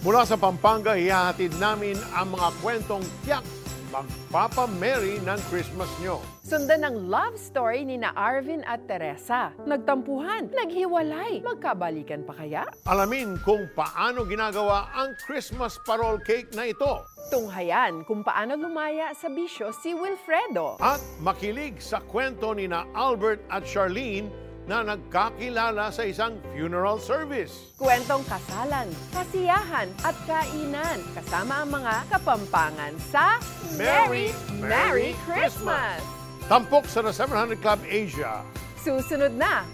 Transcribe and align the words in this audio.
Mula 0.00 0.24
sa 0.24 0.32
Pampanga, 0.40 0.96
ihahatid 0.96 1.60
namin 1.60 1.92
ang 2.16 2.32
mga 2.32 2.48
kwentong 2.64 3.04
tiyak 3.20 3.44
magpapa-merry 3.92 5.20
ng 5.20 5.36
Christmas 5.52 5.92
nyo. 6.00 6.24
Sundan 6.40 6.88
ang 6.88 7.12
love 7.12 7.36
story 7.36 7.84
ni 7.84 8.00
na 8.00 8.08
Arvin 8.16 8.64
at 8.64 8.88
Teresa. 8.88 9.52
Nagtampuhan, 9.68 10.48
naghiwalay, 10.56 11.44
magkabalikan 11.44 12.24
pa 12.24 12.32
kaya? 12.32 12.64
Alamin 12.88 13.36
kung 13.44 13.68
paano 13.76 14.24
ginagawa 14.24 14.88
ang 14.96 15.12
Christmas 15.20 15.76
parol 15.84 16.16
cake 16.24 16.48
na 16.56 16.72
ito. 16.72 17.04
Tunghayan 17.28 18.00
kung 18.08 18.24
paano 18.24 18.56
lumaya 18.56 19.12
sa 19.12 19.28
bisyo 19.28 19.68
si 19.84 19.92
Wilfredo. 19.92 20.80
At 20.80 21.04
makilig 21.20 21.76
sa 21.76 22.00
kwento 22.00 22.56
ni 22.56 22.72
na 22.72 22.88
Albert 22.96 23.44
at 23.52 23.68
Charlene 23.68 24.32
na 24.70 24.86
nagkakilala 24.86 25.90
sa 25.90 26.06
isang 26.06 26.38
funeral 26.54 27.02
service. 27.02 27.74
Kwentong 27.74 28.22
kasalan, 28.30 28.86
kasiyahan 29.10 29.90
at 30.06 30.14
kainan 30.30 31.02
kasama 31.10 31.66
ang 31.66 31.74
mga 31.74 31.94
kapampangan 32.06 32.94
sa 33.10 33.42
Merry, 33.74 34.30
Merry 34.62 35.18
Christmas! 35.26 35.98
Tampok 36.46 36.86
sa 36.86 37.02
The 37.02 37.10
700 37.10 37.58
Club 37.58 37.82
Asia. 37.82 38.46
Susunod 38.78 39.34
na, 39.34 39.66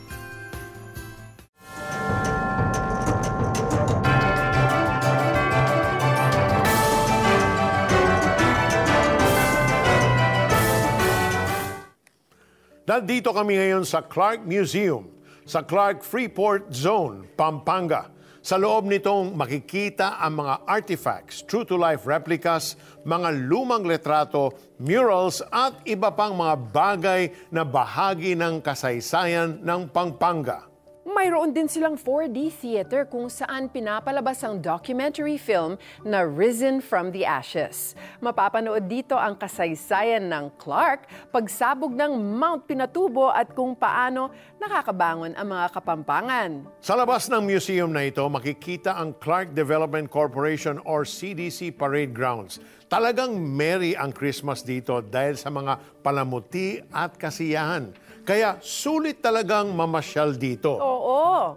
Nandito 12.87 13.35
kami 13.35 13.59
ngayon 13.59 13.83
sa 13.83 13.99
Clark 13.99 14.47
Museum, 14.47 15.11
sa 15.43 15.59
Clark 15.67 16.07
Freeport 16.07 16.71
Zone, 16.71 17.27
Pampanga. 17.35 18.15
Sa 18.47 18.55
loob 18.63 18.87
nitong 18.87 19.35
makikita 19.35 20.23
ang 20.23 20.47
mga 20.47 20.63
artifacts, 20.71 21.43
true-to-life 21.51 22.07
replicas, 22.07 22.79
mga 23.03 23.35
lumang 23.51 23.83
letrato, 23.83 24.55
murals 24.79 25.43
at 25.51 25.83
iba 25.83 26.15
pang 26.15 26.39
mga 26.39 26.55
bagay 26.71 27.23
na 27.51 27.67
bahagi 27.67 28.39
ng 28.39 28.63
kasaysayan 28.63 29.59
ng 29.67 29.91
Pampanga. 29.91 30.76
Mayroon 31.17 31.49
din 31.49 31.65
silang 31.65 31.97
4D 31.97 32.53
theater 32.53 33.09
kung 33.09 33.33
saan 33.33 33.73
pinapalabas 33.73 34.45
ang 34.45 34.61
documentary 34.61 35.41
film 35.41 35.81
na 36.05 36.21
Risen 36.21 36.85
from 36.85 37.09
the 37.09 37.25
Ashes. 37.25 37.97
Mapapanood 38.21 38.85
dito 38.85 39.17
ang 39.17 39.33
kasaysayan 39.33 40.29
ng 40.29 40.53
Clark, 40.61 41.09
pagsabog 41.33 41.97
ng 41.97 42.21
Mount 42.21 42.69
Pinatubo 42.69 43.33
at 43.33 43.49
kung 43.57 43.73
paano 43.73 44.29
nakakabangon 44.61 45.33
ang 45.33 45.49
mga 45.57 45.67
kapampangan. 45.73 46.51
Sa 46.85 46.93
labas 46.93 47.33
ng 47.33 47.41
museum 47.41 47.89
na 47.97 48.05
ito, 48.05 48.21
makikita 48.29 49.01
ang 49.01 49.17
Clark 49.17 49.57
Development 49.57 50.13
Corporation 50.13 50.85
or 50.85 51.09
CDC 51.09 51.81
Parade 51.81 52.13
Grounds. 52.13 52.61
Talagang 52.93 53.33
merry 53.41 53.97
ang 53.97 54.13
Christmas 54.13 54.61
dito 54.61 55.01
dahil 55.01 55.41
sa 55.41 55.49
mga 55.49 55.81
palamuti 56.05 56.79
at 56.93 57.17
kasiyahan. 57.17 57.91
Kaya 58.27 58.59
sulit 58.59 59.23
talagang 59.23 59.71
mamasyal 59.71 60.35
dito. 60.35 60.75
Oo. 60.75 61.55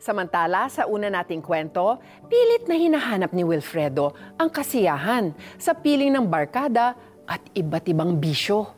Samantala, 0.00 0.72
sa 0.72 0.88
una 0.88 1.12
nating 1.12 1.44
kwento, 1.44 2.00
pilit 2.32 2.64
na 2.64 2.80
hinahanap 2.80 3.28
ni 3.36 3.44
Wilfredo 3.44 4.16
ang 4.40 4.48
kasiyahan 4.48 5.36
sa 5.60 5.76
piling 5.76 6.16
ng 6.16 6.24
barkada 6.24 6.96
at 7.28 7.44
iba't 7.52 7.84
ibang 7.92 8.16
bisyo. 8.16 8.72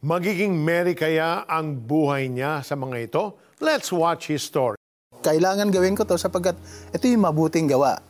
Magiging 0.00 0.56
merry 0.56 0.96
kaya 0.96 1.44
ang 1.44 1.76
buhay 1.76 2.32
niya 2.32 2.64
sa 2.64 2.72
mga 2.72 2.96
ito? 3.04 3.36
Let's 3.60 3.92
watch 3.92 4.32
his 4.32 4.40
story. 4.40 4.80
kailangan 5.22 5.70
gawin 5.70 5.94
ko 5.94 6.02
to 6.02 6.18
sapagkat 6.18 6.58
ito 6.90 7.04
yung 7.06 7.22
mabuting 7.22 7.70
gawa. 7.70 8.02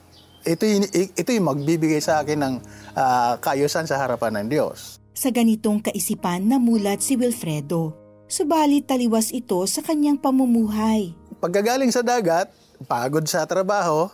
Ito 0.43 0.65
yung, 0.65 0.89
ito 0.91 1.31
yung 1.35 1.47
magbibigay 1.51 2.01
sa 2.01 2.25
akin 2.25 2.39
ng 2.41 2.55
ah, 2.97 3.37
kaayusan 3.39 3.85
sa 3.85 4.01
harapan 4.01 4.43
ng 4.43 4.47
Diyos. 4.49 4.99
Sa 5.13 5.29
ganitong 5.29 5.85
kaisipan 5.85 6.49
namulat 6.49 7.05
si 7.05 7.15
Wilfredo. 7.21 8.02
Subalit 8.33 8.89
taliwas 8.89 9.29
ito 9.29 9.61
sa 9.69 9.85
kanyang 9.85 10.17
pamumuhay. 10.17 11.13
Pagkagaling 11.37 11.93
sa 11.93 12.01
dagat, 12.01 12.49
pagod 12.89 13.21
sa 13.29 13.45
trabaho, 13.45 14.09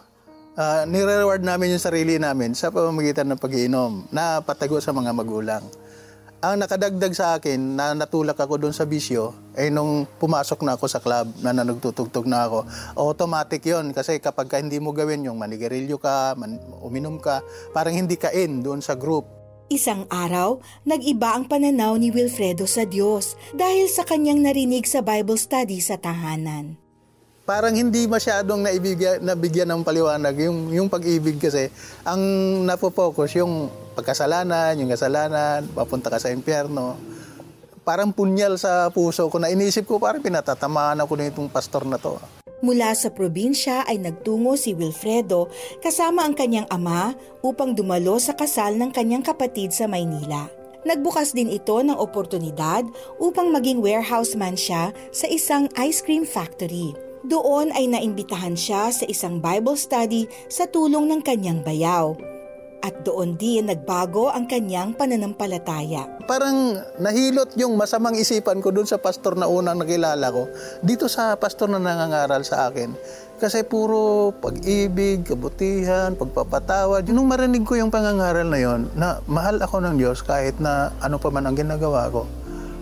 ah, 0.59 0.83
nire-reward 0.91 1.47
namin 1.47 1.79
yung 1.79 1.85
sarili 1.87 2.19
namin 2.19 2.51
sa 2.51 2.75
pamamagitan 2.75 3.31
ng 3.31 3.39
pag-iinom 3.39 4.11
na 4.11 4.43
patago 4.43 4.83
sa 4.83 4.91
mga 4.91 5.15
magulang. 5.15 5.63
Ang 6.43 6.59
nakadagdag 6.59 7.15
sa 7.15 7.39
akin 7.39 7.79
na 7.79 7.95
natulak 7.95 8.35
ako 8.35 8.59
doon 8.59 8.75
sa 8.75 8.91
bisyo 8.91 9.39
ay 9.55 9.71
nung 9.71 10.03
pumasok 10.19 10.67
na 10.67 10.75
ako 10.75 10.91
sa 10.91 10.99
club 10.99 11.31
na 11.39 11.55
nagtutugtog 11.55 12.27
na 12.27 12.51
ako. 12.51 12.67
Automatic 12.99 13.63
yon 13.71 13.95
kasi 13.95 14.19
kapag 14.19 14.51
ka 14.51 14.59
hindi 14.59 14.83
mo 14.83 14.91
gawin 14.91 15.31
yung 15.31 15.39
manigarilyo 15.39 15.95
ka, 16.03 16.35
man, 16.35 16.59
uminom 16.83 17.23
ka, 17.23 17.39
parang 17.71 17.95
hindi 17.95 18.19
ka 18.19 18.35
in 18.35 18.67
doon 18.67 18.83
sa 18.83 18.99
group. 18.99 19.38
Isang 19.69 20.09
araw, 20.09 20.65
nag-iba 20.89 21.37
ang 21.37 21.45
pananaw 21.45 22.01
ni 22.01 22.09
Wilfredo 22.09 22.65
sa 22.65 22.89
Diyos 22.89 23.37
dahil 23.53 23.85
sa 23.93 24.01
kanyang 24.01 24.41
narinig 24.41 24.89
sa 24.89 25.05
Bible 25.05 25.37
study 25.37 25.77
sa 25.85 26.01
tahanan. 26.01 26.81
parang 27.45 27.77
hindi 27.77 28.09
masyadong 28.09 28.65
naibigyan, 28.65 29.21
nabigyan 29.21 29.69
ng 29.69 29.85
paliwanag. 29.85 30.41
Yung, 30.41 30.73
yung 30.73 30.89
pag-ibig 30.89 31.37
kasi, 31.37 31.69
ang 32.01 32.21
napopokus 32.65 33.37
yung 33.37 33.69
pagkasalanan, 33.93 34.73
yung 34.81 34.89
kasalanan, 34.89 35.69
papunta 35.77 36.09
ka 36.09 36.17
sa 36.17 36.33
impyerno. 36.33 36.97
Parang 37.85 38.09
punyal 38.09 38.57
sa 38.57 38.89
puso 38.89 39.29
ko 39.29 39.37
na 39.37 39.53
inisip 39.53 39.85
ko 39.85 40.01
parang 40.01 40.25
pinatatamaan 40.25 41.01
ako 41.05 41.13
nitong 41.13 41.53
pastor 41.53 41.85
na 41.85 42.01
to. 42.01 42.17
Mula 42.59 42.91
sa 42.99 43.15
probinsya 43.15 43.87
ay 43.87 44.03
nagtungo 44.03 44.59
si 44.59 44.75
Wilfredo 44.75 45.47
kasama 45.79 46.27
ang 46.27 46.35
kanyang 46.35 46.67
ama 46.75 47.15
upang 47.39 47.71
dumalo 47.71 48.19
sa 48.19 48.35
kasal 48.35 48.75
ng 48.75 48.91
kanyang 48.91 49.23
kapatid 49.23 49.71
sa 49.71 49.87
Maynila. 49.87 50.51
Nagbukas 50.83 51.35
din 51.35 51.51
ito 51.51 51.79
ng 51.79 51.95
oportunidad 51.95 52.83
upang 53.23 53.55
maging 53.55 53.79
warehouseman 53.79 54.59
siya 54.59 54.91
sa 55.15 55.31
isang 55.31 55.71
ice 55.79 56.03
cream 56.03 56.27
factory. 56.27 56.95
Doon 57.27 57.75
ay 57.75 57.91
naimbitahan 57.91 58.55
siya 58.55 58.91
sa 58.91 59.07
isang 59.07 59.39
Bible 59.43 59.79
study 59.79 60.27
sa 60.51 60.67
tulong 60.71 61.11
ng 61.11 61.21
kanyang 61.23 61.63
bayaw. 61.63 62.15
At 62.79 63.03
doon 63.03 63.35
din 63.35 63.67
nagbago 63.67 64.31
ang 64.31 64.47
kanyang 64.47 64.95
pananampalataya. 64.95 66.07
Parang 66.31 66.79
nahilot 67.03 67.59
yung 67.59 67.75
masamang 67.75 68.15
isipan 68.15 68.63
ko 68.63 68.71
dun 68.71 68.87
sa 68.87 69.03
pastor 69.03 69.35
na 69.35 69.51
unang 69.51 69.83
nakilala 69.83 70.31
ko. 70.31 70.47
Dito 70.87 71.11
sa 71.11 71.35
pastor 71.35 71.67
na 71.67 71.83
nangangaral 71.83 72.47
sa 72.47 72.71
akin. 72.71 72.95
Kasi 73.39 73.67
puro 73.67 74.31
pag-ibig, 74.39 75.27
kabutihan, 75.27 76.15
pagpapatawad. 76.15 77.07
Nung 77.11 77.27
marinig 77.27 77.67
ko 77.67 77.75
yung 77.75 77.91
pangangaral 77.91 78.47
na 78.47 78.59
yon, 78.63 78.91
na 78.95 79.23
mahal 79.27 79.59
ako 79.59 79.83
ng 79.83 79.99
Diyos 79.99 80.23
kahit 80.23 80.59
na 80.63 80.95
ano 81.03 81.19
pa 81.19 81.31
man 81.35 81.47
ang 81.47 81.59
ginagawa 81.59 82.11
ko, 82.11 82.27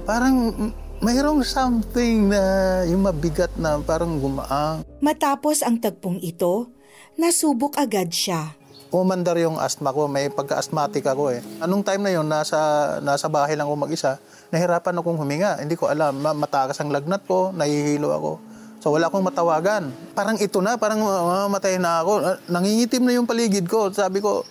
parang 0.04 0.52
mayroong 1.00 1.44
something 1.44 2.32
na 2.32 2.40
yung 2.88 3.04
mabigat 3.04 3.52
na 3.60 3.80
parang 3.84 4.16
gumaang. 4.16 4.80
Matapos 5.00 5.60
ang 5.60 5.76
tagpong 5.76 6.20
ito, 6.24 6.72
nasubok 7.20 7.76
agad 7.76 8.12
siya. 8.12 8.56
Umandar 8.94 9.34
yung 9.42 9.58
asthma 9.58 9.90
ko, 9.90 10.06
may 10.06 10.30
pagka-asthmatic 10.30 11.02
ako 11.02 11.34
eh. 11.34 11.42
Anong 11.58 11.82
time 11.82 12.06
na 12.06 12.14
yon 12.14 12.30
nasa, 12.30 12.56
nasa 13.02 13.26
bahay 13.26 13.58
lang 13.58 13.66
ako 13.66 13.74
mag-isa, 13.82 14.22
nahirapan 14.54 14.94
akong 15.02 15.18
huminga. 15.18 15.58
Hindi 15.58 15.74
ko 15.74 15.90
alam, 15.90 16.22
ma- 16.22 16.36
matakas 16.36 16.78
ang 16.78 16.94
lagnat 16.94 17.26
ko, 17.26 17.50
nahihilo 17.50 18.14
ako. 18.14 18.32
So 18.78 18.94
wala 18.94 19.10
akong 19.10 19.26
matawagan. 19.26 19.90
Parang 20.14 20.38
ito 20.38 20.62
na, 20.62 20.78
parang 20.78 21.02
mamatay 21.02 21.82
na 21.82 22.06
ako. 22.06 22.12
Ah, 22.22 22.38
Nangingitim 22.46 23.02
na 23.02 23.18
yung 23.18 23.26
paligid 23.26 23.66
ko. 23.66 23.90
Sabi 23.90 24.22
ko, 24.22 24.46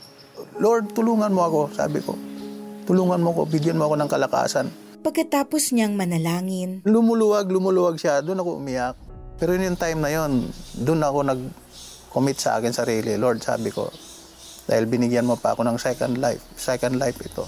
Lord, 0.59 0.91
tulungan 0.91 1.31
mo 1.31 1.47
ako. 1.47 1.61
Sabi 1.71 2.03
ko, 2.03 2.19
tulungan 2.83 3.23
mo 3.23 3.31
ako, 3.31 3.41
bigyan 3.47 3.79
mo 3.79 3.87
ako 3.87 3.95
ng 3.95 4.11
kalakasan. 4.11 4.67
Pagkatapos 4.99 5.71
niyang 5.71 5.95
manalangin, 5.95 6.83
Lumuluwag, 6.83 7.47
lumuluwag 7.47 7.95
siya. 7.95 8.19
Doon 8.19 8.43
ako 8.43 8.49
umiyak. 8.59 8.99
Pero 9.39 9.55
yung 9.55 9.79
time 9.79 9.99
na 10.03 10.11
yon, 10.11 10.51
doon 10.75 10.99
ako 10.99 11.19
nag-commit 11.23 12.35
sa 12.35 12.59
akin 12.59 12.75
sarili. 12.75 13.15
Lord, 13.15 13.39
sabi 13.39 13.71
ko, 13.71 13.87
dahil 14.65 14.89
binigyan 14.89 15.25
mo 15.25 15.37
pa 15.37 15.53
ako 15.53 15.65
ng 15.65 15.77
second 15.77 16.17
life. 16.17 16.41
Second 16.57 16.97
life 16.97 17.17
ito. 17.21 17.45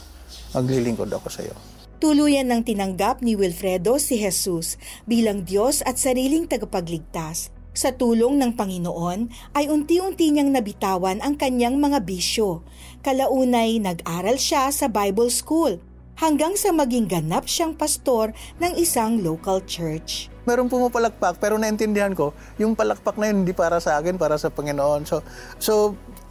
Maglilingkod 0.54 1.10
ako 1.12 1.28
sa 1.30 1.44
iyo. 1.44 1.56
tuluyan 1.98 2.46
ng 2.54 2.62
tinanggap 2.62 3.26
ni 3.26 3.34
Wilfredo 3.34 3.98
si 3.98 4.22
Jesus 4.22 4.78
bilang 5.10 5.42
Diyos 5.42 5.82
at 5.82 5.98
sariling 5.98 6.46
tagapagligtas. 6.46 7.50
Sa 7.74 7.94
tulong 7.94 8.38
ng 8.38 8.54
Panginoon 8.58 9.54
ay 9.54 9.70
unti-unti 9.70 10.34
niyang 10.34 10.54
nabitawan 10.54 11.22
ang 11.22 11.38
kanyang 11.38 11.78
mga 11.78 12.06
bisyo. 12.06 12.66
Kalaunay 13.02 13.82
nag-aral 13.82 14.38
siya 14.38 14.70
sa 14.70 14.90
Bible 14.90 15.30
School 15.34 15.82
hanggang 16.18 16.58
sa 16.58 16.74
maging 16.74 17.06
ganap 17.06 17.46
siyang 17.46 17.78
pastor 17.78 18.34
ng 18.58 18.74
isang 18.76 19.22
local 19.22 19.62
church. 19.70 20.34
Meron 20.50 20.72
pumapalakpak 20.72 21.38
pero 21.38 21.60
naintindihan 21.62 22.16
ko, 22.18 22.34
yung 22.58 22.74
palakpak 22.74 23.20
na 23.22 23.30
yun 23.30 23.46
hindi 23.46 23.54
para 23.54 23.78
sa 23.78 24.02
akin, 24.02 24.18
para 24.18 24.40
sa 24.42 24.50
Panginoon. 24.50 25.06
So, 25.06 25.22
so 25.62 25.74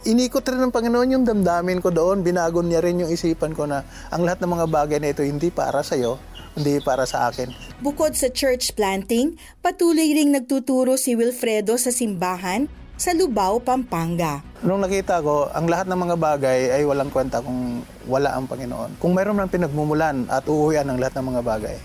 inikot 0.03 0.43
rin 0.43 0.59
ng 0.59 0.73
Panginoon 0.73 1.15
yung 1.15 1.25
damdamin 1.25 1.79
ko 1.79 1.93
doon. 1.93 2.25
Binago 2.25 2.59
niya 2.59 2.83
rin 2.83 3.05
yung 3.05 3.13
isipan 3.13 3.53
ko 3.55 3.69
na 3.69 3.85
ang 4.11 4.27
lahat 4.27 4.43
ng 4.43 4.51
mga 4.51 4.65
bagay 4.67 4.97
na 4.99 5.13
ito 5.13 5.21
hindi 5.21 5.53
para 5.53 5.85
sa 5.85 5.95
iyo, 5.95 6.17
hindi 6.57 6.81
para 6.81 7.05
sa 7.05 7.29
akin. 7.29 7.53
Bukod 7.79 8.17
sa 8.17 8.33
church 8.33 8.73
planting, 8.73 9.37
patuloy 9.61 10.09
ring 10.11 10.33
nagtuturo 10.33 10.97
si 10.97 11.13
Wilfredo 11.13 11.77
sa 11.77 11.93
simbahan 11.93 12.65
sa 12.97 13.13
Lubao, 13.13 13.61
Pampanga. 13.61 14.41
Nung 14.65 14.81
nakita 14.81 15.21
ko, 15.21 15.53
ang 15.53 15.69
lahat 15.69 15.85
ng 15.85 16.01
mga 16.01 16.15
bagay 16.17 16.59
ay 16.73 16.81
walang 16.81 17.13
kwenta 17.13 17.45
kung 17.45 17.85
wala 18.09 18.33
ang 18.33 18.49
Panginoon. 18.49 18.97
Kung 18.97 19.13
mayroon 19.13 19.37
ng 19.37 19.53
pinagmumulan 19.53 20.25
at 20.25 20.49
uuwian 20.49 20.89
ng 20.89 20.97
lahat 20.97 21.21
ng 21.21 21.27
mga 21.29 21.41
bagay, 21.45 21.77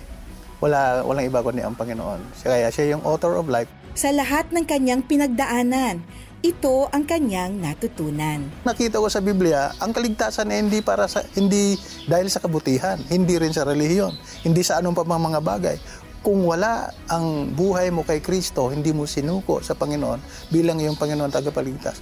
wala, 0.64 1.04
walang 1.04 1.28
iba 1.28 1.44
kundi 1.44 1.60
ang 1.60 1.76
Panginoon. 1.76 2.40
Kaya 2.40 2.72
siya 2.72 2.96
yung 2.96 3.04
author 3.04 3.36
of 3.36 3.52
life. 3.52 3.68
Sa 3.92 4.08
lahat 4.08 4.48
ng 4.56 4.64
kanyang 4.64 5.04
pinagdaanan, 5.04 6.00
ito 6.42 6.90
ang 6.90 7.06
kanyang 7.06 7.60
natutunan. 7.60 8.48
Nakita 8.66 8.98
ko 8.98 9.06
sa 9.06 9.22
Biblia, 9.22 9.70
ang 9.78 9.94
kaligtasan 9.94 10.50
ay 10.50 10.64
hindi 10.64 10.82
para 10.82 11.06
sa 11.06 11.22
hindi 11.38 11.78
dahil 12.08 12.26
sa 12.32 12.42
kabutihan, 12.42 12.98
hindi 13.12 13.38
rin 13.38 13.54
sa 13.54 13.62
relihiyon, 13.62 14.16
hindi 14.42 14.64
sa 14.66 14.82
anong 14.82 14.96
pa 14.96 15.06
mga 15.06 15.38
bagay. 15.38 15.76
Kung 16.22 16.46
wala 16.46 16.94
ang 17.10 17.50
buhay 17.50 17.90
mo 17.90 18.06
kay 18.06 18.22
Kristo, 18.22 18.70
hindi 18.70 18.94
mo 18.94 19.10
sinuko 19.10 19.58
sa 19.58 19.74
Panginoon 19.74 20.48
bilang 20.54 20.78
iyong 20.78 20.94
Panginoon 20.94 21.34
tagapagligtas. 21.34 21.98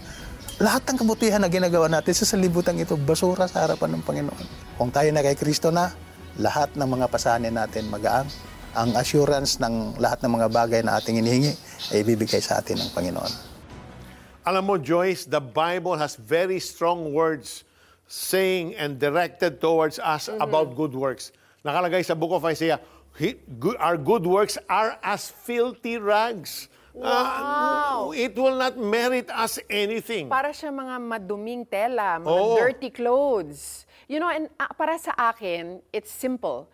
Lahat 0.60 0.84
ng 0.84 1.00
kabutihan 1.00 1.40
na 1.40 1.48
ginagawa 1.48 1.88
natin 1.88 2.12
sa 2.12 2.28
salibutan 2.28 2.76
ito, 2.76 3.00
basura 3.00 3.48
sa 3.48 3.64
harapan 3.64 3.96
ng 3.96 4.04
Panginoon. 4.04 4.44
Kung 4.76 4.92
tayo 4.92 5.08
na 5.08 5.24
kay 5.24 5.40
Kristo 5.40 5.72
na, 5.72 5.88
lahat 6.36 6.76
ng 6.76 6.84
mga 6.84 7.08
pasanin 7.08 7.56
natin 7.56 7.88
magaan. 7.88 8.28
Ang 8.76 8.92
assurance 8.94 9.56
ng 9.56 9.96
lahat 9.96 10.20
ng 10.20 10.30
mga 10.36 10.46
bagay 10.52 10.80
na 10.84 11.00
ating 11.00 11.16
inihingi 11.16 11.56
ay 11.90 12.04
ibibigay 12.04 12.44
sa 12.44 12.60
atin 12.60 12.76
ng 12.76 12.92
Panginoon. 12.92 13.32
Alam 14.44 14.62
mo, 14.68 14.76
Joyce, 14.76 15.24
the 15.24 15.40
Bible 15.40 15.96
has 15.96 16.14
very 16.20 16.60
strong 16.60 17.16
words 17.16 17.64
saying 18.04 18.76
and 18.76 19.00
directed 19.00 19.64
towards 19.64 19.96
us 19.96 20.28
about 20.44 20.76
good 20.76 20.92
works. 20.92 21.32
Nakalagay 21.64 22.04
sa 22.04 22.12
book 22.12 22.36
of 22.36 22.44
Isaiah, 22.44 22.80
"He- 23.18 23.40
good- 23.58 23.78
our 23.78 23.96
good 23.96 24.26
works 24.26 24.58
are 24.68 24.98
as 25.02 25.30
filthy 25.30 25.98
rags. 25.98 26.68
Uh, 26.90 28.10
it 28.14 28.34
will 28.34 28.58
not 28.58 28.74
merit 28.74 29.30
us 29.30 29.62
anything. 29.70 30.26
Para 30.26 30.50
siya 30.50 30.74
mga 30.74 30.98
maduming 30.98 31.62
tela, 31.62 32.18
mga 32.18 32.28
Oo. 32.28 32.58
dirty 32.58 32.90
clothes. 32.90 33.86
You 34.10 34.18
know, 34.18 34.26
and 34.26 34.50
ah, 34.58 34.74
para 34.74 34.98
sa 34.98 35.14
akin, 35.14 35.78
it's 35.94 36.10
simple. 36.10 36.66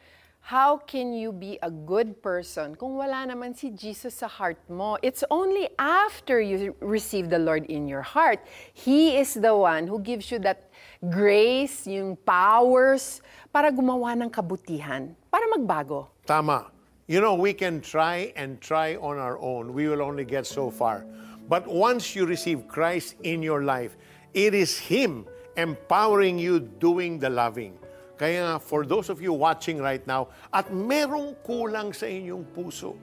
How 0.46 0.78
can 0.78 1.10
you 1.10 1.34
be 1.34 1.58
a 1.58 1.68
good 1.68 2.22
person 2.22 2.78
kung 2.78 2.94
wala 2.94 3.26
naman 3.26 3.58
si 3.58 3.74
Jesus 3.74 4.22
sa 4.22 4.30
heart 4.30 4.62
mo? 4.70 4.94
It's 5.02 5.26
only 5.26 5.66
after 5.74 6.38
you 6.38 6.70
receive 6.78 7.28
the 7.34 7.42
Lord 7.42 7.66
in 7.66 7.90
your 7.90 8.06
heart. 8.06 8.38
He 8.70 9.18
is 9.18 9.34
the 9.34 9.58
one 9.58 9.90
who 9.90 9.98
gives 9.98 10.30
you 10.30 10.38
that 10.46 10.70
grace, 11.02 11.90
yung 11.90 12.14
powers, 12.14 13.18
para 13.50 13.74
gumawa 13.74 14.14
ng 14.22 14.30
kabutihan, 14.30 15.18
para 15.36 15.46
magbago. 15.52 16.08
Tama. 16.24 16.72
You 17.06 17.20
know, 17.20 17.34
we 17.34 17.52
can 17.52 17.80
try 17.80 18.32
and 18.36 18.58
try 18.60 18.96
on 18.96 19.18
our 19.18 19.38
own. 19.38 19.74
We 19.74 19.86
will 19.86 20.00
only 20.00 20.24
get 20.24 20.46
so 20.46 20.70
far. 20.70 21.04
But 21.48 21.66
once 21.68 22.16
you 22.16 22.24
receive 22.24 22.66
Christ 22.66 23.14
in 23.22 23.42
your 23.42 23.62
life, 23.62 23.96
it 24.32 24.54
is 24.54 24.78
Him 24.78 25.26
empowering 25.56 26.38
you 26.38 26.58
doing 26.58 27.18
the 27.18 27.28
loving. 27.28 27.76
Kaya 28.16 28.58
for 28.58 28.86
those 28.86 29.10
of 29.10 29.20
you 29.20 29.32
watching 29.34 29.78
right 29.78 30.04
now, 30.06 30.28
at 30.52 30.72
merong 30.72 31.36
kulang 31.44 31.94
sa 31.94 32.06
inyong 32.08 32.48
puso, 32.56 32.96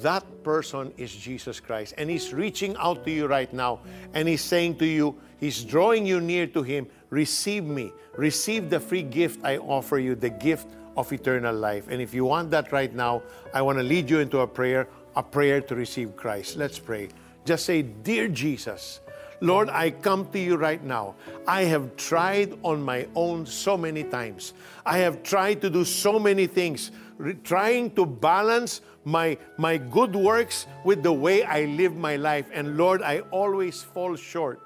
that 0.00 0.24
person 0.42 0.90
is 0.96 1.12
Jesus 1.12 1.60
Christ. 1.60 1.92
And 1.98 2.08
He's 2.08 2.32
reaching 2.32 2.74
out 2.80 3.04
to 3.04 3.10
you 3.12 3.28
right 3.28 3.52
now. 3.52 3.84
And 4.14 4.26
He's 4.26 4.42
saying 4.42 4.80
to 4.80 4.86
you, 4.88 5.20
He's 5.38 5.62
drawing 5.62 6.06
you 6.08 6.18
near 6.18 6.48
to 6.48 6.62
Him. 6.64 6.88
Receive 7.10 7.62
me. 7.62 7.92
Receive 8.16 8.70
the 8.72 8.80
free 8.80 9.04
gift 9.04 9.44
I 9.44 9.58
offer 9.58 9.98
you, 10.00 10.16
the 10.16 10.30
gift 10.30 10.66
of 10.96 11.12
eternal 11.12 11.54
life. 11.54 11.88
And 11.88 12.00
if 12.00 12.14
you 12.14 12.24
want 12.24 12.50
that 12.50 12.72
right 12.72 12.94
now, 12.94 13.22
I 13.54 13.62
want 13.62 13.78
to 13.78 13.84
lead 13.84 14.10
you 14.10 14.20
into 14.20 14.40
a 14.40 14.46
prayer, 14.46 14.88
a 15.16 15.22
prayer 15.22 15.60
to 15.60 15.74
receive 15.74 16.16
Christ. 16.16 16.56
Let's 16.56 16.78
pray. 16.78 17.08
Just 17.44 17.66
say, 17.66 17.82
Dear 17.82 18.28
Jesus, 18.28 19.00
Lord, 19.40 19.68
I 19.70 19.90
come 19.90 20.30
to 20.30 20.38
you 20.38 20.56
right 20.56 20.82
now. 20.82 21.16
I 21.48 21.64
have 21.64 21.96
tried 21.96 22.56
on 22.62 22.80
my 22.80 23.08
own 23.16 23.44
so 23.44 23.76
many 23.76 24.04
times. 24.04 24.54
I 24.86 24.98
have 24.98 25.24
tried 25.24 25.60
to 25.62 25.70
do 25.70 25.84
so 25.84 26.20
many 26.20 26.46
things, 26.46 26.92
re- 27.18 27.34
trying 27.42 27.90
to 27.96 28.06
balance 28.06 28.82
my, 29.04 29.36
my 29.58 29.78
good 29.78 30.14
works 30.14 30.66
with 30.84 31.02
the 31.02 31.12
way 31.12 31.42
I 31.42 31.64
live 31.64 31.96
my 31.96 32.14
life. 32.14 32.50
And 32.52 32.76
Lord, 32.76 33.02
I 33.02 33.20
always 33.32 33.82
fall 33.82 34.14
short. 34.14 34.60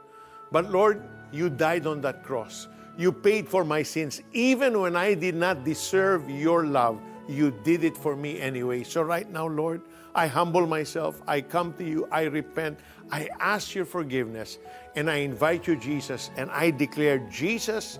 But 0.52 0.70
Lord, 0.70 1.02
you 1.32 1.48
died 1.48 1.86
on 1.86 2.02
that 2.02 2.22
cross. 2.22 2.68
You 2.96 3.12
paid 3.12 3.48
for 3.48 3.64
my 3.64 3.82
sins. 3.82 4.22
Even 4.32 4.80
when 4.80 4.96
I 4.96 5.14
did 5.14 5.34
not 5.34 5.64
deserve 5.64 6.30
your 6.30 6.66
love, 6.66 7.00
you 7.28 7.50
did 7.62 7.84
it 7.84 7.96
for 7.96 8.16
me 8.16 8.40
anyway. 8.40 8.82
So 8.84 9.02
right 9.02 9.30
now, 9.30 9.46
Lord, 9.48 9.82
I 10.14 10.26
humble 10.26 10.66
myself. 10.66 11.20
I 11.26 11.42
come 11.42 11.74
to 11.74 11.84
you. 11.84 12.08
I 12.10 12.24
repent. 12.24 12.80
I 13.10 13.28
ask 13.38 13.74
your 13.74 13.84
forgiveness. 13.84 14.58
And 14.94 15.10
I 15.10 15.16
invite 15.16 15.66
you, 15.66 15.76
Jesus, 15.76 16.30
and 16.36 16.50
I 16.50 16.70
declare, 16.70 17.18
Jesus, 17.30 17.98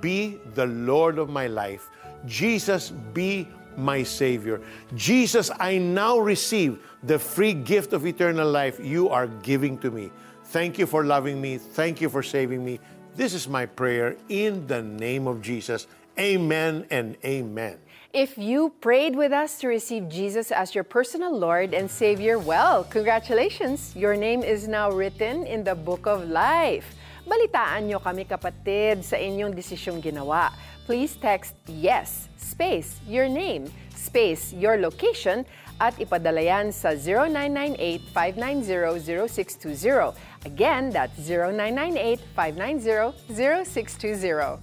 be 0.00 0.38
the 0.54 0.66
Lord 0.66 1.18
of 1.18 1.28
my 1.28 1.48
life. 1.48 1.90
Jesus, 2.26 2.90
be 2.90 3.48
my 3.76 4.02
Savior. 4.02 4.60
Jesus, 4.94 5.50
I 5.58 5.78
now 5.78 6.18
receive 6.18 6.82
the 7.02 7.18
free 7.18 7.52
gift 7.52 7.92
of 7.92 8.06
eternal 8.06 8.50
life 8.50 8.78
you 8.80 9.08
are 9.08 9.26
giving 9.26 9.78
to 9.78 9.90
me. 9.90 10.10
Thank 10.44 10.78
you 10.78 10.86
for 10.86 11.04
loving 11.04 11.40
me. 11.40 11.58
Thank 11.58 12.00
you 12.00 12.08
for 12.08 12.22
saving 12.22 12.64
me. 12.64 12.78
This 13.16 13.32
is 13.32 13.48
my 13.48 13.64
prayer 13.64 14.20
in 14.28 14.68
the 14.68 14.84
name 14.84 15.24
of 15.24 15.40
Jesus. 15.40 15.88
Amen 16.20 16.84
and 16.92 17.16
amen. 17.24 17.80
If 18.12 18.36
you 18.36 18.76
prayed 18.84 19.16
with 19.16 19.32
us 19.32 19.56
to 19.64 19.72
receive 19.72 20.12
Jesus 20.12 20.52
as 20.52 20.76
your 20.76 20.84
personal 20.84 21.32
Lord 21.32 21.72
and 21.72 21.90
Savior, 21.90 22.38
well, 22.38 22.84
congratulations! 22.84 23.96
Your 23.96 24.20
name 24.20 24.44
is 24.44 24.68
now 24.68 24.92
written 24.92 25.48
in 25.48 25.64
the 25.64 25.74
Book 25.74 26.04
of 26.04 26.28
Life. 26.28 26.92
Balitaan 27.24 27.88
nyo 27.88 28.04
kami 28.04 28.28
kapatid 28.28 29.00
sa 29.00 29.16
inyong 29.16 29.56
desisyong 29.56 30.04
ginawa. 30.04 30.52
Please 30.84 31.16
text 31.16 31.56
YES, 31.64 32.28
space, 32.36 33.00
your 33.08 33.32
name, 33.32 33.64
space, 33.96 34.52
your 34.52 34.76
location, 34.76 35.48
at 35.80 35.96
ipadala 36.00 36.40
yan 36.40 36.72
sa 36.72 36.96
0998-590-0620. 38.12 40.16
Again, 40.46 40.94
that's 40.94 41.18
0998-590-0620. 42.38 44.62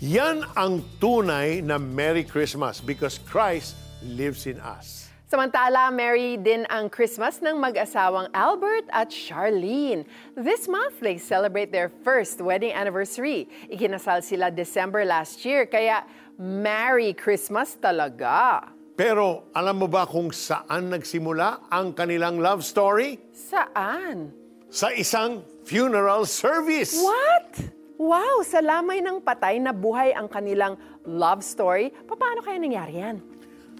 Yan 0.00 0.40
ang 0.56 0.80
tunay 0.96 1.60
na 1.60 1.76
Merry 1.76 2.24
Christmas 2.24 2.80
because 2.80 3.20
Christ 3.28 3.76
lives 4.00 4.48
in 4.48 4.56
us. 4.64 5.12
Samantala, 5.28 5.92
Merry 5.92 6.40
din 6.40 6.64
ang 6.72 6.88
Christmas 6.88 7.44
ng 7.44 7.60
mag-asawang 7.60 8.32
Albert 8.32 8.88
at 8.88 9.12
Charlene. 9.12 10.08
This 10.32 10.64
month, 10.64 10.96
they 11.04 11.20
celebrate 11.20 11.76
their 11.76 11.92
first 12.00 12.40
wedding 12.40 12.72
anniversary. 12.72 13.52
Ikinasal 13.68 14.24
sila 14.24 14.48
December 14.48 15.04
last 15.04 15.44
year, 15.44 15.68
kaya 15.68 16.08
Merry 16.40 17.12
Christmas 17.12 17.76
talaga. 17.76 18.64
Pero 18.96 19.52
alam 19.52 19.76
mo 19.76 19.92
ba 19.92 20.08
kung 20.08 20.32
saan 20.32 20.88
nagsimula 20.88 21.68
ang 21.68 21.92
kanilang 21.92 22.40
love 22.40 22.64
story? 22.64 23.20
Saan? 23.36 24.37
Sa 24.68 24.92
isang 24.92 25.40
funeral 25.64 26.28
service. 26.28 26.92
What? 27.00 27.72
Wow, 27.96 28.44
sa 28.44 28.60
lamay 28.60 29.00
ng 29.00 29.18
patay 29.24 29.56
na 29.56 29.72
buhay 29.72 30.12
ang 30.12 30.28
kanilang 30.28 30.76
love 31.08 31.40
story. 31.40 31.88
Paano 32.04 32.44
kaya 32.44 32.60
nangyari 32.60 33.00
yan? 33.00 33.16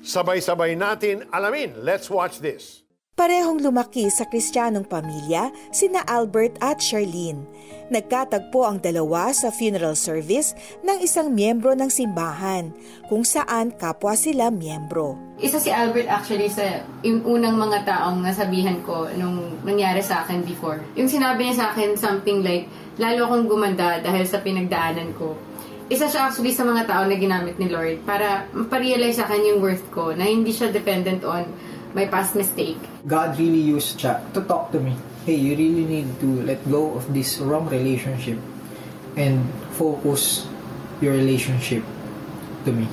Sabay-sabay 0.00 0.74
natin 0.74 1.28
alamin. 1.28 1.76
Let's 1.84 2.08
watch 2.08 2.40
this. 2.40 2.87
Parehong 3.18 3.58
lumaki 3.58 4.06
sa 4.14 4.30
kristyanong 4.30 4.86
pamilya 4.86 5.50
sina 5.74 6.06
Albert 6.06 6.54
at 6.62 6.78
Charlene. 6.78 7.42
Nagkatagpo 7.90 8.62
ang 8.62 8.78
dalawa 8.78 9.34
sa 9.34 9.50
funeral 9.50 9.98
service 9.98 10.54
ng 10.86 11.02
isang 11.02 11.34
miyembro 11.34 11.74
ng 11.74 11.90
simbahan 11.90 12.70
kung 13.10 13.26
saan 13.26 13.74
kapwa 13.74 14.14
sila 14.14 14.54
miyembro. 14.54 15.18
Isa 15.42 15.58
si 15.58 15.66
Albert 15.66 16.06
actually 16.06 16.46
sa 16.46 16.62
yung 17.02 17.26
unang 17.26 17.58
mga 17.58 17.90
taong 17.90 18.22
nasabihan 18.22 18.78
ko 18.86 19.10
nung 19.18 19.58
nangyari 19.66 19.98
sa 19.98 20.22
akin 20.22 20.46
before. 20.46 20.78
Yung 20.94 21.10
sinabi 21.10 21.50
niya 21.50 21.58
sa 21.58 21.66
akin 21.74 21.98
something 21.98 22.46
like, 22.46 22.70
lalo 23.02 23.26
akong 23.26 23.50
gumanda 23.50 23.98
dahil 23.98 24.22
sa 24.30 24.38
pinagdaanan 24.46 25.10
ko. 25.18 25.34
Isa 25.90 26.06
siya 26.06 26.30
actually 26.30 26.54
sa 26.54 26.62
mga 26.62 26.86
tao 26.86 27.02
na 27.02 27.18
ginamit 27.18 27.58
ni 27.58 27.66
Lord 27.66 27.98
para 28.06 28.46
maparealize 28.54 29.18
sa 29.18 29.26
akin 29.26 29.42
yung 29.42 29.58
worth 29.58 29.82
ko 29.90 30.14
na 30.14 30.22
hindi 30.22 30.54
siya 30.54 30.70
dependent 30.70 31.26
on 31.26 31.50
my 31.98 32.06
past 32.06 32.38
mistake. 32.38 32.78
God 33.10 33.34
really 33.34 33.58
used 33.58 33.98
siya 33.98 34.22
to 34.30 34.46
talk 34.46 34.70
to 34.70 34.78
me. 34.78 34.94
Hey, 35.26 35.34
you 35.34 35.58
really 35.58 35.82
need 35.82 36.06
to 36.22 36.46
let 36.46 36.62
go 36.70 36.94
of 36.94 37.10
this 37.10 37.42
wrong 37.42 37.66
relationship 37.66 38.38
and 39.18 39.42
focus 39.74 40.46
your 41.02 41.18
relationship 41.18 41.82
to 42.62 42.70
me. 42.70 42.86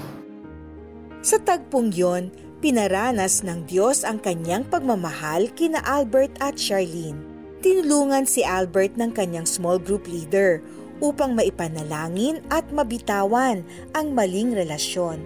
Sa 1.21 1.38
tagpong 1.38 1.93
yon, 1.93 2.33
pinaranas 2.65 3.45
ng 3.45 3.69
Diyos 3.69 4.01
ang 4.01 4.17
kanyang 4.17 4.65
pagmamahal 4.65 5.53
kina 5.53 5.85
Albert 5.85 6.33
at 6.41 6.57
Charlene. 6.57 7.21
Tinulungan 7.62 8.25
si 8.25 8.41
Albert 8.41 8.97
ng 8.97 9.13
kanyang 9.13 9.45
small 9.45 9.77
group 9.77 10.09
leader 10.09 10.65
upang 11.01 11.38
maipanalangin 11.38 12.41
at 12.50 12.65
mabitawan 12.74 13.62
ang 13.93 14.07
maling 14.13 14.53
relasyon. 14.53 15.21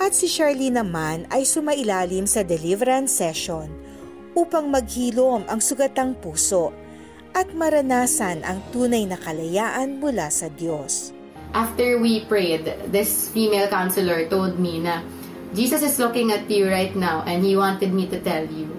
At 0.00 0.16
si 0.16 0.32
Charlene 0.32 0.80
naman 0.80 1.28
ay 1.28 1.44
sumailalim 1.44 2.24
sa 2.24 2.40
deliverance 2.40 3.12
session 3.12 3.68
upang 4.32 4.72
maghilom 4.72 5.44
ang 5.44 5.60
sugatang 5.60 6.16
puso 6.16 6.72
at 7.36 7.52
maranasan 7.52 8.40
ang 8.40 8.64
tunay 8.72 9.04
na 9.04 9.20
kalayaan 9.20 10.00
mula 10.00 10.32
sa 10.32 10.48
Diyos. 10.56 11.12
After 11.52 12.00
we 12.00 12.24
prayed, 12.24 12.64
this 12.88 13.28
female 13.28 13.68
counselor 13.68 14.24
told 14.32 14.56
me 14.56 14.80
na 14.80 15.04
Jesus 15.52 15.84
is 15.84 16.00
looking 16.00 16.32
at 16.32 16.48
you 16.48 16.64
right 16.64 16.96
now 16.96 17.20
and 17.28 17.44
he 17.44 17.52
wanted 17.52 17.92
me 17.92 18.08
to 18.08 18.16
tell 18.24 18.48
you 18.48 18.72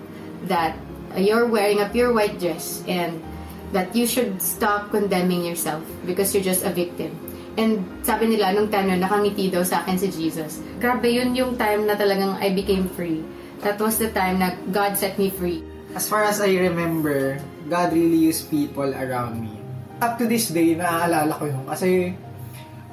that 0.49 0.73
you're 1.13 1.45
wearing 1.45 1.85
a 1.85 1.91
pure 1.93 2.17
white 2.17 2.41
dress 2.41 2.81
and 2.89 3.21
that 3.77 3.93
you 3.93 4.09
should 4.09 4.41
stop 4.41 4.89
condemning 4.89 5.45
yourself 5.45 5.85
because 6.01 6.33
you're 6.33 6.41
just 6.41 6.65
a 6.65 6.73
victim. 6.73 7.13
And 7.59 7.83
sabi 8.05 8.31
nila, 8.31 8.55
nung 8.55 8.71
time 8.71 8.95
na 8.95 9.03
nakangiti 9.03 9.51
daw 9.51 9.63
sa 9.65 9.83
akin 9.83 9.99
si 9.99 10.07
Jesus. 10.07 10.63
Grabe, 10.79 11.11
yun 11.11 11.35
yung 11.35 11.59
time 11.59 11.83
na 11.83 11.99
talagang 11.99 12.39
I 12.39 12.55
became 12.55 12.87
free. 12.95 13.23
That 13.61 13.77
was 13.77 13.99
the 13.99 14.09
time 14.09 14.39
na 14.39 14.55
God 14.71 14.95
set 14.95 15.19
me 15.19 15.29
free. 15.29 15.61
As 15.91 16.07
far 16.07 16.23
as 16.23 16.39
I 16.39 16.55
remember, 16.55 17.37
God 17.67 17.91
really 17.91 18.17
used 18.17 18.47
people 18.47 18.87
around 18.87 19.43
me. 19.43 19.51
Up 19.99 20.15
to 20.17 20.25
this 20.25 20.49
day, 20.49 20.73
naaalala 20.79 21.35
ko 21.35 21.43
yun. 21.51 21.63
Kasi 21.67 22.15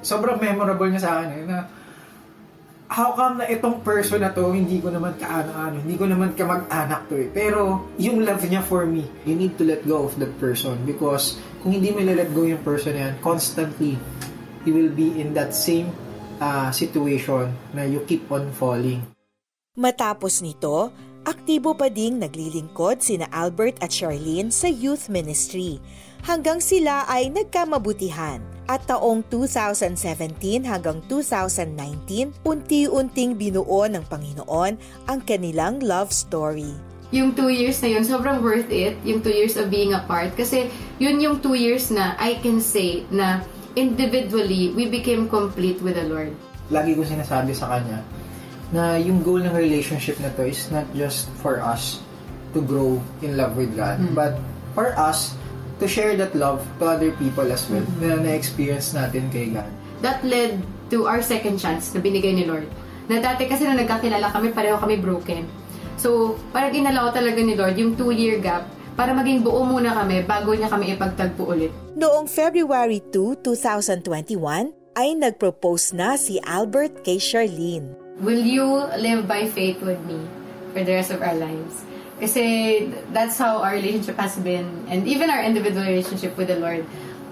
sobrang 0.02 0.42
memorable 0.42 0.90
niya 0.90 1.02
sa 1.06 1.10
akin 1.22 1.30
eh, 1.30 1.44
na 1.46 1.58
how 2.88 3.12
come 3.12 3.44
na 3.44 3.46
itong 3.46 3.84
person 3.84 4.24
na 4.24 4.32
to, 4.32 4.48
hindi 4.50 4.80
ko 4.80 4.88
naman 4.88 5.14
kaano-ano, 5.20 5.84
hindi 5.84 5.96
ko 6.00 6.08
naman 6.08 6.32
kamag-anak 6.32 7.04
to 7.12 7.20
eh. 7.20 7.28
Pero, 7.28 7.92
yung 8.00 8.24
love 8.24 8.40
niya 8.48 8.64
for 8.64 8.88
me, 8.88 9.04
you 9.28 9.36
need 9.36 9.54
to 9.60 9.64
let 9.68 9.84
go 9.84 10.08
of 10.08 10.16
that 10.16 10.32
person 10.40 10.74
because 10.88 11.36
kung 11.60 11.76
hindi 11.76 11.92
mo 11.92 12.00
let 12.00 12.32
go 12.32 12.48
yung 12.48 12.64
person 12.64 12.96
na 12.96 13.12
yan, 13.12 13.14
constantly, 13.20 14.00
you 14.68 14.76
will 14.76 14.92
be 14.92 15.16
in 15.16 15.32
that 15.32 15.56
same 15.56 15.88
uh, 16.44 16.68
situation 16.68 17.48
na 17.72 17.88
you 17.88 18.04
keep 18.04 18.28
on 18.28 18.52
falling. 18.52 19.00
Matapos 19.80 20.44
nito, 20.44 20.92
aktibo 21.25 21.72
pa 21.72 21.88
ding 21.88 22.20
naglilingkod 22.20 23.00
sina 23.00 23.25
Albert 23.32 23.80
at 23.80 23.88
Charlene 23.88 24.52
sa 24.52 24.68
youth 24.68 25.08
ministry 25.08 25.80
hanggang 26.28 26.60
sila 26.60 27.08
ay 27.08 27.32
nagkamabutihan. 27.32 28.44
At 28.68 28.84
taong 28.84 29.25
2017 29.32 30.68
hanggang 30.68 31.00
2019, 31.08 32.44
unti-unting 32.44 33.32
binuo 33.40 33.88
ng 33.88 34.04
Panginoon 34.04 34.76
ang 35.08 35.18
kanilang 35.25 35.80
love 35.80 36.12
story. 36.12 36.76
Yung 37.08 37.32
two 37.32 37.48
years 37.48 37.80
na 37.80 37.96
yun, 37.96 38.04
sobrang 38.04 38.44
worth 38.44 38.68
it, 38.68 38.92
yung 39.08 39.25
two 39.25 39.32
years 39.32 39.56
of 39.56 39.72
being 39.72 39.96
apart. 39.96 40.37
Kasi 40.37 40.68
yun 41.00 41.16
yung 41.16 41.40
two 41.40 41.56
years 41.56 41.88
na 41.88 42.12
I 42.20 42.37
can 42.44 42.60
say 42.60 43.08
na 43.08 43.40
individually, 43.76 44.72
we 44.72 44.88
became 44.88 45.28
complete 45.28 45.80
with 45.82 45.96
the 45.96 46.06
Lord. 46.08 46.32
Lagi 46.68 46.96
ko 46.96 47.04
sinasabi 47.04 47.52
sa 47.56 47.76
kanya 47.76 48.04
na 48.68 49.00
yung 49.00 49.25
goal 49.25 49.40
ng 49.40 49.56
relationship 49.56 50.20
na 50.20 50.28
to 50.37 50.44
is 50.44 50.68
not 50.68 50.84
just 50.92 51.28
for 51.40 51.60
us 51.60 52.04
to 52.52 52.60
grow 52.60 53.00
in 53.25 53.37
love 53.37 53.56
with 53.56 53.72
God, 53.76 54.00
mm. 54.00 54.12
but 54.12 54.37
for 54.76 54.92
us 54.96 55.37
to 55.80 55.88
share 55.88 56.16
that 56.20 56.37
love 56.37 56.60
to 56.78 56.84
other 56.84 57.12
people 57.16 57.48
as 57.48 57.64
well 57.72 57.84
mm-hmm. 57.84 58.20
na 58.20 58.28
na-experience 58.28 58.92
natin 58.92 59.32
kay 59.32 59.48
God. 59.52 59.68
That 60.04 60.20
led 60.22 60.60
to 60.92 61.08
our 61.08 61.25
second 61.25 61.58
chance 61.58 61.92
na 61.96 62.04
binigay 62.04 62.37
ni 62.37 62.44
Lord. 62.44 62.68
Na 63.08 63.25
dati 63.25 63.48
kasi 63.48 63.64
nung 63.64 63.80
nagkakilala 63.80 64.28
kami, 64.28 64.52
pareho 64.52 64.76
kami 64.76 65.00
broken. 65.00 65.48
So, 65.98 66.37
parang 66.52 66.76
inalaw 66.76 67.10
talaga 67.10 67.40
ni 67.40 67.56
Lord 67.56 67.75
yung 67.80 67.96
two-year 67.96 68.38
gap 68.38 68.68
para 68.98 69.14
maging 69.14 69.46
buo 69.46 69.62
muna 69.62 69.94
kami 69.94 70.26
bago 70.26 70.50
niya 70.58 70.66
kami 70.66 70.98
ipagtagpo 70.98 71.46
ulit. 71.46 71.70
Noong 71.94 72.26
February 72.26 72.98
2, 73.14 73.46
2021, 73.46 74.74
ay 74.98 75.14
nag-propose 75.14 75.94
na 75.94 76.18
si 76.18 76.42
Albert 76.42 77.06
kay 77.06 77.22
Charlene. 77.22 77.94
Will 78.18 78.42
you 78.42 78.66
live 78.98 79.30
by 79.30 79.46
faith 79.46 79.78
with 79.86 80.02
me 80.10 80.18
for 80.74 80.82
the 80.82 80.98
rest 80.98 81.14
of 81.14 81.22
our 81.22 81.38
lives? 81.38 81.86
Kasi 82.18 82.42
that's 83.14 83.38
how 83.38 83.62
our 83.62 83.78
relationship 83.78 84.18
has 84.18 84.34
been. 84.42 84.66
And 84.90 85.06
even 85.06 85.30
our 85.30 85.46
individual 85.46 85.86
relationship 85.86 86.34
with 86.34 86.50
the 86.50 86.58
Lord. 86.58 86.82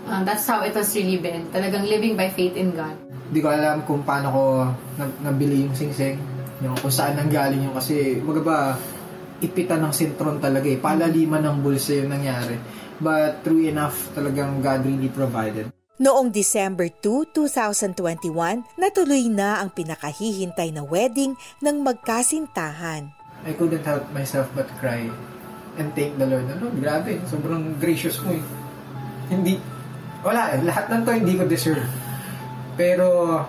Um, 0.06 0.23
that's 0.23 0.46
how 0.46 0.62
it 0.62 0.78
has 0.78 0.94
really 0.94 1.18
been. 1.18 1.50
Talagang 1.50 1.90
living 1.90 2.14
by 2.14 2.30
faith 2.30 2.54
in 2.54 2.78
God. 2.78 2.94
Hindi 3.26 3.42
ko 3.42 3.50
alam 3.50 3.82
kung 3.82 4.06
paano 4.06 4.30
ko 4.30 4.42
nabili 5.26 5.66
yung 5.66 5.75
singsing. 5.75 6.14
Yung 6.62 6.78
kung 6.78 6.94
saan 6.94 7.18
nanggaling 7.18 7.66
yung 7.66 7.75
kasi 7.75 8.23
magaba 8.23 8.78
ipitan 9.40 9.85
ng 9.85 9.93
sintron 9.93 10.40
talaga 10.40 10.69
eh. 10.69 10.81
Palaliman 10.81 11.45
ng 11.45 11.57
bulsa 11.61 11.97
yung 11.97 12.12
nangyari. 12.12 12.57
But 12.97 13.45
true 13.45 13.61
enough, 13.69 14.16
talagang 14.16 14.64
God 14.64 14.88
really 14.88 15.12
provided. 15.12 15.69
Noong 15.97 16.28
December 16.28 16.93
2, 16.93 17.33
2021, 17.33 18.76
natuloy 18.76 19.33
na 19.33 19.64
ang 19.64 19.73
pinakahihintay 19.73 20.69
na 20.76 20.85
wedding 20.85 21.33
ng 21.64 21.76
magkasintahan. 21.81 23.16
I 23.49 23.52
couldn't 23.57 23.85
help 23.85 24.05
myself 24.12 24.49
but 24.52 24.69
cry 24.76 25.09
and 25.81 25.93
thank 25.97 26.21
the 26.21 26.28
Lord. 26.28 26.45
Ano, 26.52 26.69
grabe, 26.76 27.21
sobrang 27.28 27.81
gracious 27.81 28.21
mo 28.21 28.37
eh. 28.37 28.45
Hindi, 29.33 29.57
wala 30.21 30.52
eh, 30.57 30.61
lahat 30.64 30.93
ng 30.93 31.00
to 31.05 31.16
hindi 31.16 31.33
ko 31.37 31.49
deserve. 31.49 31.88
Pero, 32.76 33.40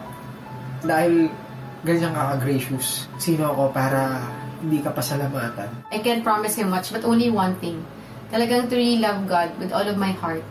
dahil 0.83 1.27
ganyan 1.83 2.15
kaka-gracious, 2.15 3.11
sino 3.19 3.51
ako 3.51 3.75
para 3.75 4.23
hindi 4.61 4.81
ka 4.81 4.93
pasalamatan? 4.93 5.89
I 5.93 5.99
can't 6.01 6.25
promise 6.25 6.57
him 6.57 6.73
much, 6.73 6.89
but 6.89 7.05
only 7.05 7.29
one 7.29 7.57
thing. 7.61 7.81
Talagang 8.33 8.67
to 8.67 8.75
really 8.75 8.99
love 8.99 9.29
God 9.29 9.55
with 9.61 9.71
all 9.71 9.85
of 9.85 9.95
my 9.95 10.11
heart 10.11 10.43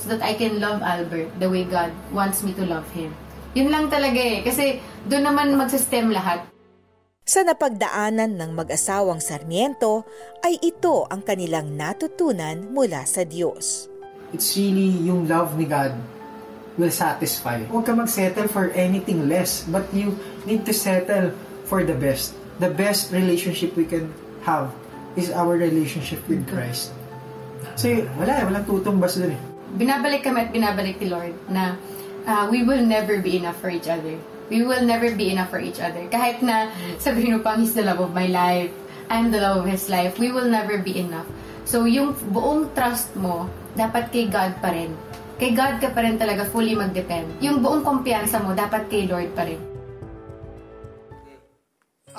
so 0.00 0.08
that 0.08 0.24
I 0.24 0.32
can 0.32 0.56
love 0.56 0.80
Albert 0.80 1.36
the 1.36 1.52
way 1.52 1.68
God 1.68 1.92
wants 2.14 2.40
me 2.40 2.56
to 2.56 2.64
love 2.64 2.88
him. 2.96 3.12
Yun 3.52 3.68
lang 3.68 3.92
talaga 3.92 4.16
eh. 4.16 4.40
Kasi 4.40 4.80
doon 5.04 5.28
naman 5.28 5.52
magsastem 5.58 6.08
lahat. 6.08 6.48
Sa 7.28 7.44
napagdaanan 7.44 8.40
ng 8.40 8.50
mag-asawang 8.56 9.20
Sarmiento 9.20 10.08
ay 10.40 10.56
ito 10.64 11.04
ang 11.06 11.20
kanilang 11.20 11.76
natutunan 11.76 12.72
mula 12.72 13.04
sa 13.04 13.22
Diyos. 13.28 13.86
It's 14.32 14.56
really 14.56 14.96
yung 15.04 15.28
love 15.28 15.54
ni 15.58 15.68
God 15.68 15.94
will 16.80 16.90
satisfy. 16.90 17.60
Huwag 17.68 17.84
ka 17.84 17.92
mag-settle 17.92 18.48
for 18.48 18.72
anything 18.72 19.28
less, 19.28 19.68
but 19.68 19.84
you 19.92 20.16
need 20.48 20.64
to 20.64 20.72
settle 20.72 21.34
for 21.68 21.84
the 21.84 21.94
best. 21.94 22.39
The 22.60 22.68
best 22.68 23.10
relationship 23.10 23.72
we 23.74 23.88
can 23.88 24.12
have 24.44 24.68
is 25.16 25.32
our 25.32 25.56
relationship 25.56 26.20
with 26.28 26.44
Christ. 26.44 26.92
Kasi 27.74 28.04
wala 28.20 28.32
eh, 28.36 28.44
walang 28.44 28.64
tutumbas 28.68 29.16
dun 29.16 29.32
eh. 29.32 29.40
Binabalik 29.80 30.20
kami 30.22 30.44
at 30.44 30.50
binabalik 30.52 31.00
ni 31.00 31.08
Lord 31.08 31.34
na 31.48 31.80
uh, 32.28 32.44
we 32.52 32.60
will 32.62 32.84
never 32.84 33.18
be 33.24 33.40
enough 33.40 33.56
for 33.58 33.72
each 33.72 33.88
other 33.88 34.20
we 34.50 34.66
will 34.66 34.82
never 34.82 35.14
be 35.14 35.30
enough 35.30 35.48
for 35.48 35.62
each 35.62 35.78
other. 35.78 36.02
Kahit 36.10 36.42
na 36.42 36.74
sabihin 36.98 37.38
mo 37.38 37.40
pang, 37.40 37.62
he's 37.62 37.72
the 37.72 37.86
love 37.86 38.02
of 38.02 38.10
my 38.10 38.26
life, 38.26 38.74
I'm 39.06 39.30
the 39.30 39.38
love 39.38 39.64
of 39.64 39.66
his 39.70 39.86
life, 39.86 40.18
we 40.18 40.34
will 40.34 40.50
never 40.50 40.82
be 40.82 40.98
enough. 40.98 41.26
So, 41.64 41.86
yung 41.86 42.18
buong 42.34 42.74
trust 42.74 43.14
mo, 43.14 43.46
dapat 43.78 44.10
kay 44.10 44.26
God 44.26 44.58
pa 44.58 44.74
rin. 44.74 44.90
Kay 45.38 45.54
God 45.54 45.78
ka 45.78 45.94
pa 45.94 46.02
rin 46.02 46.18
talaga 46.18 46.44
fully 46.50 46.74
mag-depend. 46.74 47.30
Yung 47.38 47.62
buong 47.62 47.86
kumpiyansa 47.86 48.42
mo, 48.42 48.52
dapat 48.52 48.90
kay 48.90 49.06
Lord 49.06 49.30
pa 49.32 49.46
rin. 49.46 49.69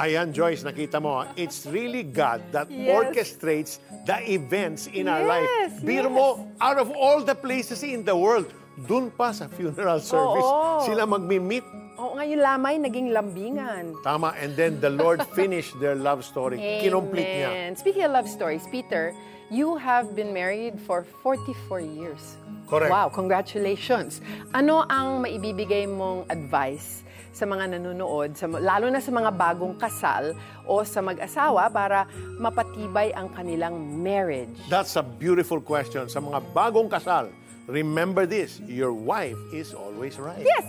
Ayan, 0.01 0.33
Joyce, 0.33 0.65
nakita 0.65 0.97
mo, 0.97 1.29
it's 1.37 1.69
really 1.69 2.01
God 2.01 2.41
that 2.49 2.65
Yes. 2.73 2.89
orchestrates 2.89 3.77
the 4.09 4.17
events 4.25 4.89
in 4.89 5.05
our 5.05 5.21
Yes, 5.21 5.29
life. 5.29 5.73
Biro 5.85 6.09
yes. 6.09 6.17
mo, 6.17 6.27
out 6.57 6.81
of 6.81 6.89
all 6.89 7.21
the 7.21 7.37
places 7.37 7.85
in 7.85 8.01
the 8.01 8.17
world, 8.17 8.49
dun 8.89 9.13
pa 9.13 9.29
sa 9.29 9.45
funeral 9.45 10.01
service, 10.01 10.41
Oo. 10.41 10.89
sila 10.89 11.05
magmi-meet. 11.05 11.61
Oo 12.01 12.17
nga, 12.17 12.25
yung 12.25 12.41
lamay 12.41 12.81
naging 12.81 13.13
lambingan. 13.13 13.93
Tama, 14.01 14.33
and 14.41 14.57
then 14.57 14.81
the 14.81 14.89
Lord 14.89 15.21
finished 15.37 15.77
their 15.77 15.93
love 15.93 16.25
story. 16.25 16.57
Kinomplete 16.81 17.45
niya. 17.45 17.49
Amen. 17.53 17.69
Speaking 17.77 18.01
of 18.01 18.09
love 18.09 18.25
stories, 18.25 18.65
Peter, 18.73 19.13
you 19.53 19.77
have 19.77 20.17
been 20.17 20.33
married 20.33 20.81
for 20.81 21.05
44 21.21 21.77
years. 21.77 22.41
Correct. 22.65 22.89
Wow, 22.89 23.13
congratulations. 23.13 24.17
Ano 24.49 24.81
ang 24.89 25.21
maibibigay 25.21 25.85
mong 25.85 26.25
advice 26.33 27.05
sa 27.31 27.47
mga 27.47 27.79
nanonood, 27.79 28.35
sa, 28.35 28.45
lalo 28.47 28.91
na 28.91 28.99
sa 28.99 29.11
mga 29.11 29.31
bagong 29.31 29.75
kasal 29.79 30.35
o 30.67 30.83
sa 30.83 30.99
mag-asawa 30.99 31.71
para 31.71 32.05
mapatibay 32.37 33.15
ang 33.15 33.31
kanilang 33.31 33.79
marriage? 33.79 34.51
That's 34.67 34.99
a 34.99 35.03
beautiful 35.03 35.63
question. 35.63 36.11
Sa 36.11 36.19
mga 36.19 36.43
bagong 36.51 36.91
kasal, 36.91 37.31
remember 37.71 38.27
this, 38.27 38.59
your 38.67 38.91
wife 38.91 39.39
is 39.55 39.71
always 39.71 40.19
right. 40.19 40.43
Yes! 40.43 40.67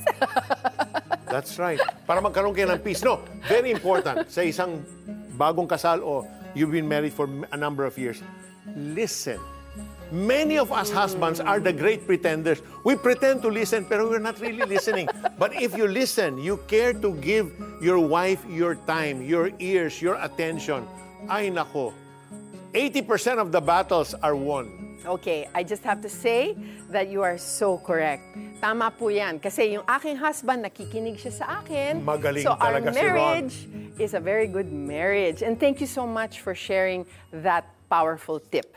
That's 1.32 1.56
right. 1.58 1.80
Para 2.04 2.20
magkaroon 2.20 2.52
kayo 2.52 2.68
ng 2.70 2.84
peace. 2.84 3.00
No, 3.02 3.24
very 3.48 3.72
important 3.72 4.28
sa 4.28 4.44
isang 4.44 4.84
bagong 5.34 5.66
kasal 5.66 6.04
o 6.04 6.28
you've 6.52 6.70
been 6.70 6.86
married 6.86 7.16
for 7.16 7.24
a 7.50 7.58
number 7.58 7.88
of 7.88 7.96
years. 7.96 8.20
Listen. 8.76 9.40
Many 10.12 10.58
of 10.60 10.68
us 10.70 10.92
husbands 10.92 11.40
are 11.40 11.56
the 11.58 11.72
great 11.72 12.04
pretenders. 12.04 12.60
We 12.84 13.00
pretend 13.00 13.40
to 13.42 13.48
listen, 13.48 13.88
pero 13.88 14.04
we're 14.04 14.20
not 14.20 14.36
really 14.44 14.60
listening. 14.68 15.08
But 15.40 15.56
if 15.56 15.72
you 15.72 15.88
listen, 15.88 16.36
you 16.36 16.60
care 16.68 16.92
to 16.92 17.16
give 17.24 17.48
your 17.80 17.96
wife 17.96 18.44
your 18.44 18.76
time, 18.84 19.24
your 19.24 19.48
ears, 19.56 20.04
your 20.04 20.20
attention. 20.20 20.84
Ay 21.32 21.48
nako, 21.48 21.96
80% 22.76 23.40
of 23.40 23.56
the 23.56 23.60
battles 23.64 24.12
are 24.20 24.36
won. 24.36 25.00
Okay, 25.08 25.48
I 25.54 25.64
just 25.64 25.82
have 25.82 26.04
to 26.04 26.12
say 26.12 26.60
that 26.92 27.08
you 27.08 27.24
are 27.24 27.40
so 27.40 27.80
correct. 27.80 28.22
Tama 28.60 28.92
po 28.92 29.08
yan. 29.08 29.40
Kasi 29.40 29.80
yung 29.80 29.84
aking 29.88 30.20
husband, 30.20 30.60
nakikinig 30.60 31.16
siya 31.16 31.32
sa 31.32 31.44
akin. 31.64 32.04
Magaling 32.04 32.44
so 32.44 32.52
our 32.52 32.84
talaga 32.84 32.92
si 32.92 33.00
Ron. 33.00 33.16
marriage 33.16 33.56
is 33.96 34.12
a 34.12 34.20
very 34.20 34.46
good 34.46 34.68
marriage. 34.68 35.40
And 35.40 35.56
thank 35.58 35.80
you 35.80 35.88
so 35.88 36.04
much 36.04 36.44
for 36.44 36.52
sharing 36.52 37.08
that 37.32 37.64
powerful 37.88 38.38
tip. 38.38 38.76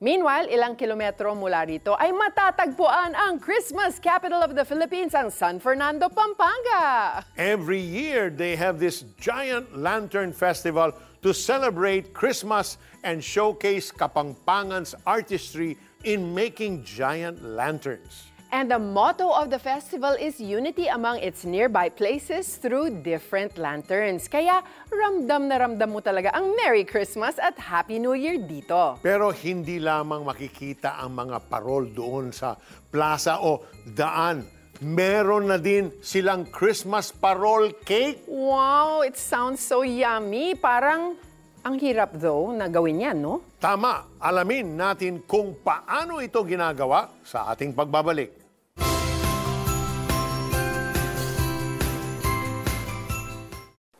Meanwhile, 0.00 0.48
ilang 0.48 0.80
kilometro 0.80 1.36
mula 1.36 1.60
rito 1.68 1.92
ay 1.92 2.08
matatagpuan 2.08 3.12
ang 3.12 3.36
Christmas 3.36 4.00
capital 4.00 4.40
of 4.40 4.56
the 4.56 4.64
Philippines, 4.64 5.12
ang 5.12 5.28
San 5.28 5.60
Fernando, 5.60 6.08
Pampanga. 6.08 7.20
Every 7.36 7.84
year, 7.84 8.32
they 8.32 8.56
have 8.56 8.80
this 8.80 9.04
giant 9.20 9.76
lantern 9.76 10.32
festival 10.32 10.96
to 11.20 11.36
celebrate 11.36 12.16
Christmas 12.16 12.80
and 13.04 13.20
showcase 13.20 13.92
Kapampangan's 13.92 14.96
artistry 15.04 15.76
in 16.08 16.32
making 16.32 16.80
giant 16.80 17.44
lanterns. 17.44 18.32
And 18.50 18.66
the 18.66 18.82
motto 18.82 19.30
of 19.30 19.46
the 19.46 19.62
festival 19.62 20.18
is 20.18 20.42
unity 20.42 20.90
among 20.90 21.22
its 21.22 21.46
nearby 21.46 21.86
places 21.86 22.58
through 22.58 23.06
different 23.06 23.54
lanterns. 23.54 24.26
Kaya 24.26 24.66
ramdam 24.90 25.46
na 25.46 25.62
ramdam 25.62 25.94
mo 25.94 26.02
talaga 26.02 26.34
ang 26.34 26.58
Merry 26.58 26.82
Christmas 26.82 27.38
at 27.38 27.54
Happy 27.62 28.02
New 28.02 28.18
Year 28.18 28.42
dito. 28.42 28.98
Pero 29.06 29.30
hindi 29.30 29.78
lamang 29.78 30.26
makikita 30.26 30.98
ang 30.98 31.14
mga 31.14 31.46
parol 31.46 31.94
doon 31.94 32.34
sa 32.34 32.58
plaza 32.90 33.38
o 33.38 33.62
daan. 33.86 34.42
Meron 34.82 35.46
na 35.46 35.58
din 35.62 35.94
silang 36.02 36.42
Christmas 36.50 37.14
parol 37.14 37.70
cake. 37.86 38.26
Wow, 38.26 39.06
it 39.06 39.14
sounds 39.14 39.62
so 39.62 39.86
yummy. 39.86 40.58
Parang 40.58 41.14
ang 41.62 41.76
hirap 41.78 42.18
though 42.18 42.50
na 42.50 42.66
gawin 42.66 43.04
yan, 43.04 43.22
no? 43.22 43.46
Tama, 43.62 44.18
alamin 44.18 44.74
natin 44.74 45.22
kung 45.22 45.54
paano 45.60 46.18
ito 46.18 46.42
ginagawa 46.42 47.14
sa 47.22 47.46
ating 47.52 47.76
pagbabalik. 47.76 48.39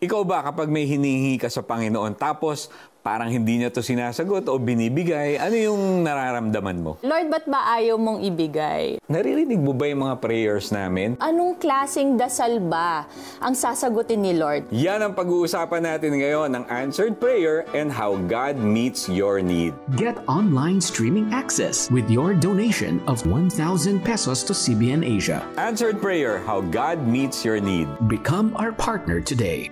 Ikaw 0.01 0.25
ba 0.25 0.41
kapag 0.41 0.73
may 0.73 0.89
hinihingi 0.89 1.37
ka 1.37 1.53
sa 1.53 1.61
Panginoon 1.61 2.17
tapos 2.17 2.73
parang 3.05 3.29
hindi 3.29 3.61
niya 3.61 3.69
to 3.69 3.85
sinasagot 3.85 4.49
o 4.49 4.57
binibigay, 4.57 5.37
ano 5.37 5.53
yung 5.53 6.01
nararamdaman 6.01 6.81
mo? 6.81 6.97
Lord, 7.05 7.29
ba't 7.29 7.45
ba 7.45 7.77
ayaw 7.77 8.01
mong 8.01 8.25
ibigay? 8.25 8.97
Naririnig 9.13 9.61
mo 9.61 9.77
ba 9.77 9.93
yung 9.93 10.09
mga 10.09 10.17
prayers 10.25 10.73
namin? 10.73 11.21
Anong 11.21 11.61
klasing 11.61 12.17
dasal 12.17 12.65
ba 12.65 13.05
ang 13.45 13.53
sasagutin 13.53 14.25
ni 14.25 14.33
Lord? 14.33 14.73
Yan 14.73 15.05
ang 15.05 15.13
pag-uusapan 15.13 15.85
natin 15.85 16.17
ngayon 16.17 16.49
ng 16.57 16.65
Answered 16.73 17.21
Prayer 17.21 17.69
and 17.77 17.93
how 17.93 18.17
God 18.25 18.57
meets 18.57 19.05
your 19.05 19.45
need. 19.45 19.77
Get 20.01 20.17
online 20.25 20.81
streaming 20.81 21.29
access 21.29 21.93
with 21.93 22.09
your 22.09 22.33
donation 22.33 23.05
of 23.05 23.21
1,000 23.29 23.53
pesos 24.01 24.49
to 24.49 24.57
CBN 24.57 25.05
Asia. 25.05 25.45
Answered 25.61 26.01
Prayer, 26.01 26.41
how 26.49 26.65
God 26.73 27.05
meets 27.05 27.45
your 27.45 27.61
need. 27.61 27.85
Become 28.09 28.57
our 28.57 28.73
partner 28.73 29.21
today. 29.21 29.69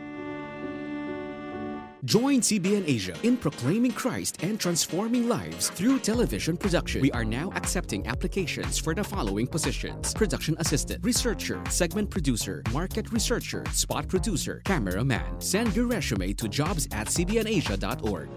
Join 2.08 2.40
CBN 2.40 2.88
Asia 2.88 3.14
in 3.22 3.36
proclaiming 3.36 3.92
Christ 3.92 4.42
and 4.42 4.58
transforming 4.58 5.28
lives 5.28 5.68
through 5.68 5.98
television 5.98 6.56
production. 6.56 7.02
We 7.02 7.12
are 7.12 7.22
now 7.22 7.52
accepting 7.54 8.06
applications 8.06 8.78
for 8.78 8.94
the 8.94 9.04
following 9.04 9.46
positions 9.46 10.14
production 10.14 10.56
assistant, 10.58 11.04
researcher, 11.04 11.62
segment 11.68 12.08
producer, 12.08 12.62
market 12.72 13.12
researcher, 13.12 13.62
spot 13.72 14.08
producer, 14.08 14.62
cameraman. 14.64 15.38
Send 15.38 15.76
your 15.76 15.86
resume 15.86 16.32
to 16.32 16.48
jobs 16.48 16.88
at 16.92 17.08
cbnasia.org. 17.08 18.30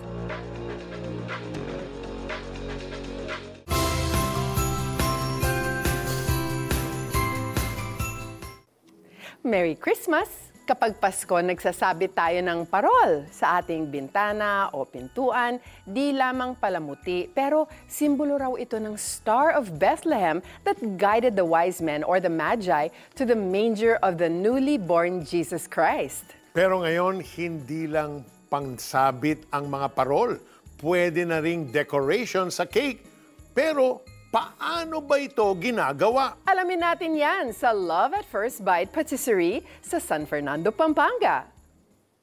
Merry 9.45 9.75
Christmas! 9.75 10.50
Kapag 10.71 11.03
Pasko, 11.03 11.35
nagsasabi 11.43 12.15
tayo 12.15 12.39
ng 12.39 12.63
parol 12.63 13.27
sa 13.27 13.59
ating 13.59 13.91
bintana 13.91 14.71
o 14.71 14.87
pintuan, 14.87 15.59
di 15.83 16.15
lamang 16.15 16.55
palamuti, 16.55 17.27
pero 17.27 17.67
simbolo 17.91 18.39
raw 18.39 18.55
ito 18.55 18.79
ng 18.79 18.95
Star 18.95 19.51
of 19.51 19.75
Bethlehem 19.75 20.39
that 20.63 20.79
guided 20.95 21.35
the 21.35 21.43
wise 21.43 21.83
men 21.83 22.07
or 22.07 22.23
the 22.23 22.31
Magi 22.31 22.87
to 23.19 23.27
the 23.27 23.35
manger 23.35 23.99
of 23.99 24.15
the 24.15 24.31
newly 24.31 24.79
born 24.79 25.27
Jesus 25.27 25.67
Christ. 25.67 26.39
Pero 26.55 26.87
ngayon, 26.87 27.19
hindi 27.19 27.91
lang 27.91 28.23
pangsabit 28.47 29.51
ang 29.51 29.67
mga 29.67 29.91
parol. 29.91 30.39
Pwede 30.79 31.27
na 31.27 31.43
ring 31.43 31.67
decoration 31.67 32.47
sa 32.47 32.63
cake. 32.63 33.03
Pero 33.51 34.07
paano 34.31 35.03
ba 35.03 35.19
ito 35.19 35.43
ginagawa? 35.59 36.39
Alamin 36.47 36.79
natin 36.79 37.11
yan 37.19 37.51
sa 37.51 37.75
Love 37.75 38.23
at 38.23 38.25
First 38.25 38.63
Bite 38.63 38.89
Patisserie 38.89 39.61
sa 39.83 39.99
San 39.99 40.23
Fernando, 40.23 40.71
Pampanga. 40.71 41.51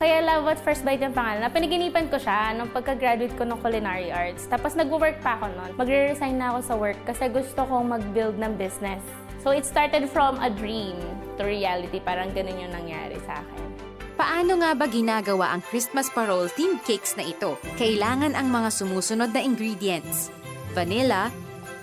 Kaya 0.00 0.24
Love 0.24 0.56
at 0.56 0.60
First 0.64 0.88
Bite 0.88 1.04
yung 1.04 1.12
pangalan. 1.12 1.44
Napaniginipan 1.44 2.08
ko 2.08 2.16
siya 2.16 2.56
nung 2.56 2.72
pagka-graduate 2.72 3.36
ko 3.36 3.44
ng 3.44 3.60
culinary 3.60 4.08
arts. 4.08 4.48
Tapos 4.48 4.72
nag-work 4.72 5.20
pa 5.20 5.36
ako 5.36 5.52
noon. 5.52 5.70
Magre-resign 5.76 6.40
na 6.40 6.56
ako 6.56 6.58
sa 6.64 6.74
work 6.80 6.98
kasi 7.04 7.28
gusto 7.28 7.60
kong 7.68 7.92
mag-build 7.92 8.40
ng 8.40 8.56
business. 8.56 9.04
So 9.44 9.52
it 9.52 9.68
started 9.68 10.08
from 10.08 10.40
a 10.40 10.48
dream 10.48 10.96
to 11.36 11.44
reality. 11.44 12.00
Parang 12.00 12.32
ganun 12.32 12.56
yung 12.56 12.72
nangyari 12.72 13.20
sa 13.28 13.42
akin. 13.42 13.60
Paano 14.18 14.58
nga 14.58 14.74
ba 14.74 14.86
ginagawa 14.90 15.54
ang 15.54 15.62
Christmas 15.66 16.10
Parole 16.10 16.50
themed 16.50 16.82
cakes 16.82 17.14
na 17.14 17.22
ito? 17.22 17.54
Kailangan 17.78 18.34
ang 18.34 18.50
mga 18.50 18.70
sumusunod 18.74 19.30
na 19.30 19.42
ingredients. 19.42 20.30
Vanilla, 20.74 21.30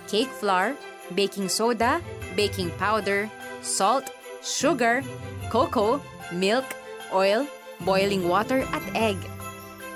cake 0.07 0.31
flour, 0.41 0.73
baking 1.13 1.49
soda, 1.49 2.01
baking 2.33 2.69
powder, 2.81 3.29
salt, 3.61 4.09
sugar, 4.41 5.01
cocoa, 5.49 6.01
milk, 6.33 6.65
oil, 7.13 7.45
boiling 7.83 8.25
water 8.27 8.65
at 8.73 8.85
egg. 8.95 9.17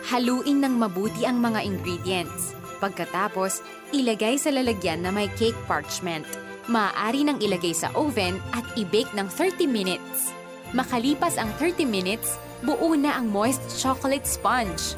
Haluin 0.09 0.63
ng 0.63 0.75
mabuti 0.79 1.27
ang 1.27 1.37
mga 1.37 1.61
ingredients. 1.61 2.57
Pagkatapos, 2.79 3.61
ilagay 3.91 4.39
sa 4.39 4.49
lalagyan 4.49 5.03
na 5.03 5.11
may 5.11 5.27
cake 5.35 5.57
parchment. 5.67 6.25
Maaari 6.69 7.25
nang 7.25 7.41
ilagay 7.41 7.75
sa 7.75 7.91
oven 7.97 8.39
at 8.55 8.63
i-bake 8.79 9.11
ng 9.17 9.27
30 9.27 9.65
minutes. 9.67 10.31
Makalipas 10.71 11.35
ang 11.35 11.49
30 11.57 11.83
minutes, 11.83 12.37
buo 12.61 12.93
na 12.93 13.17
ang 13.17 13.27
moist 13.27 13.61
chocolate 13.81 14.25
sponge. 14.25 14.93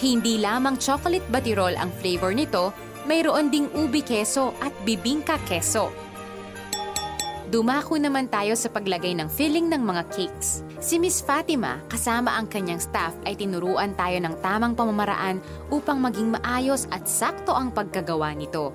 Hindi 0.00 0.40
lamang 0.40 0.80
chocolate 0.80 1.24
batirol 1.28 1.76
ang 1.76 1.92
flavor 2.00 2.32
nito, 2.32 2.72
mayroon 3.04 3.48
ding 3.48 3.68
ubi 3.76 4.04
keso 4.04 4.52
at 4.60 4.72
bibingka 4.84 5.38
keso. 5.46 5.92
Dumako 7.50 7.98
naman 7.98 8.30
tayo 8.30 8.54
sa 8.54 8.70
paglagay 8.70 9.10
ng 9.18 9.26
filling 9.26 9.66
ng 9.66 9.82
mga 9.82 10.06
cakes. 10.14 10.62
Si 10.78 11.02
Miss 11.02 11.18
Fatima 11.18 11.82
kasama 11.90 12.38
ang 12.38 12.46
kanyang 12.46 12.78
staff 12.78 13.10
ay 13.26 13.34
tinuruan 13.34 13.98
tayo 13.98 14.22
ng 14.22 14.38
tamang 14.38 14.78
pamamaraan 14.78 15.42
upang 15.66 15.98
maging 15.98 16.30
maayos 16.38 16.86
at 16.94 17.10
sakto 17.10 17.50
ang 17.50 17.74
pagkagawa 17.74 18.30
nito. 18.38 18.70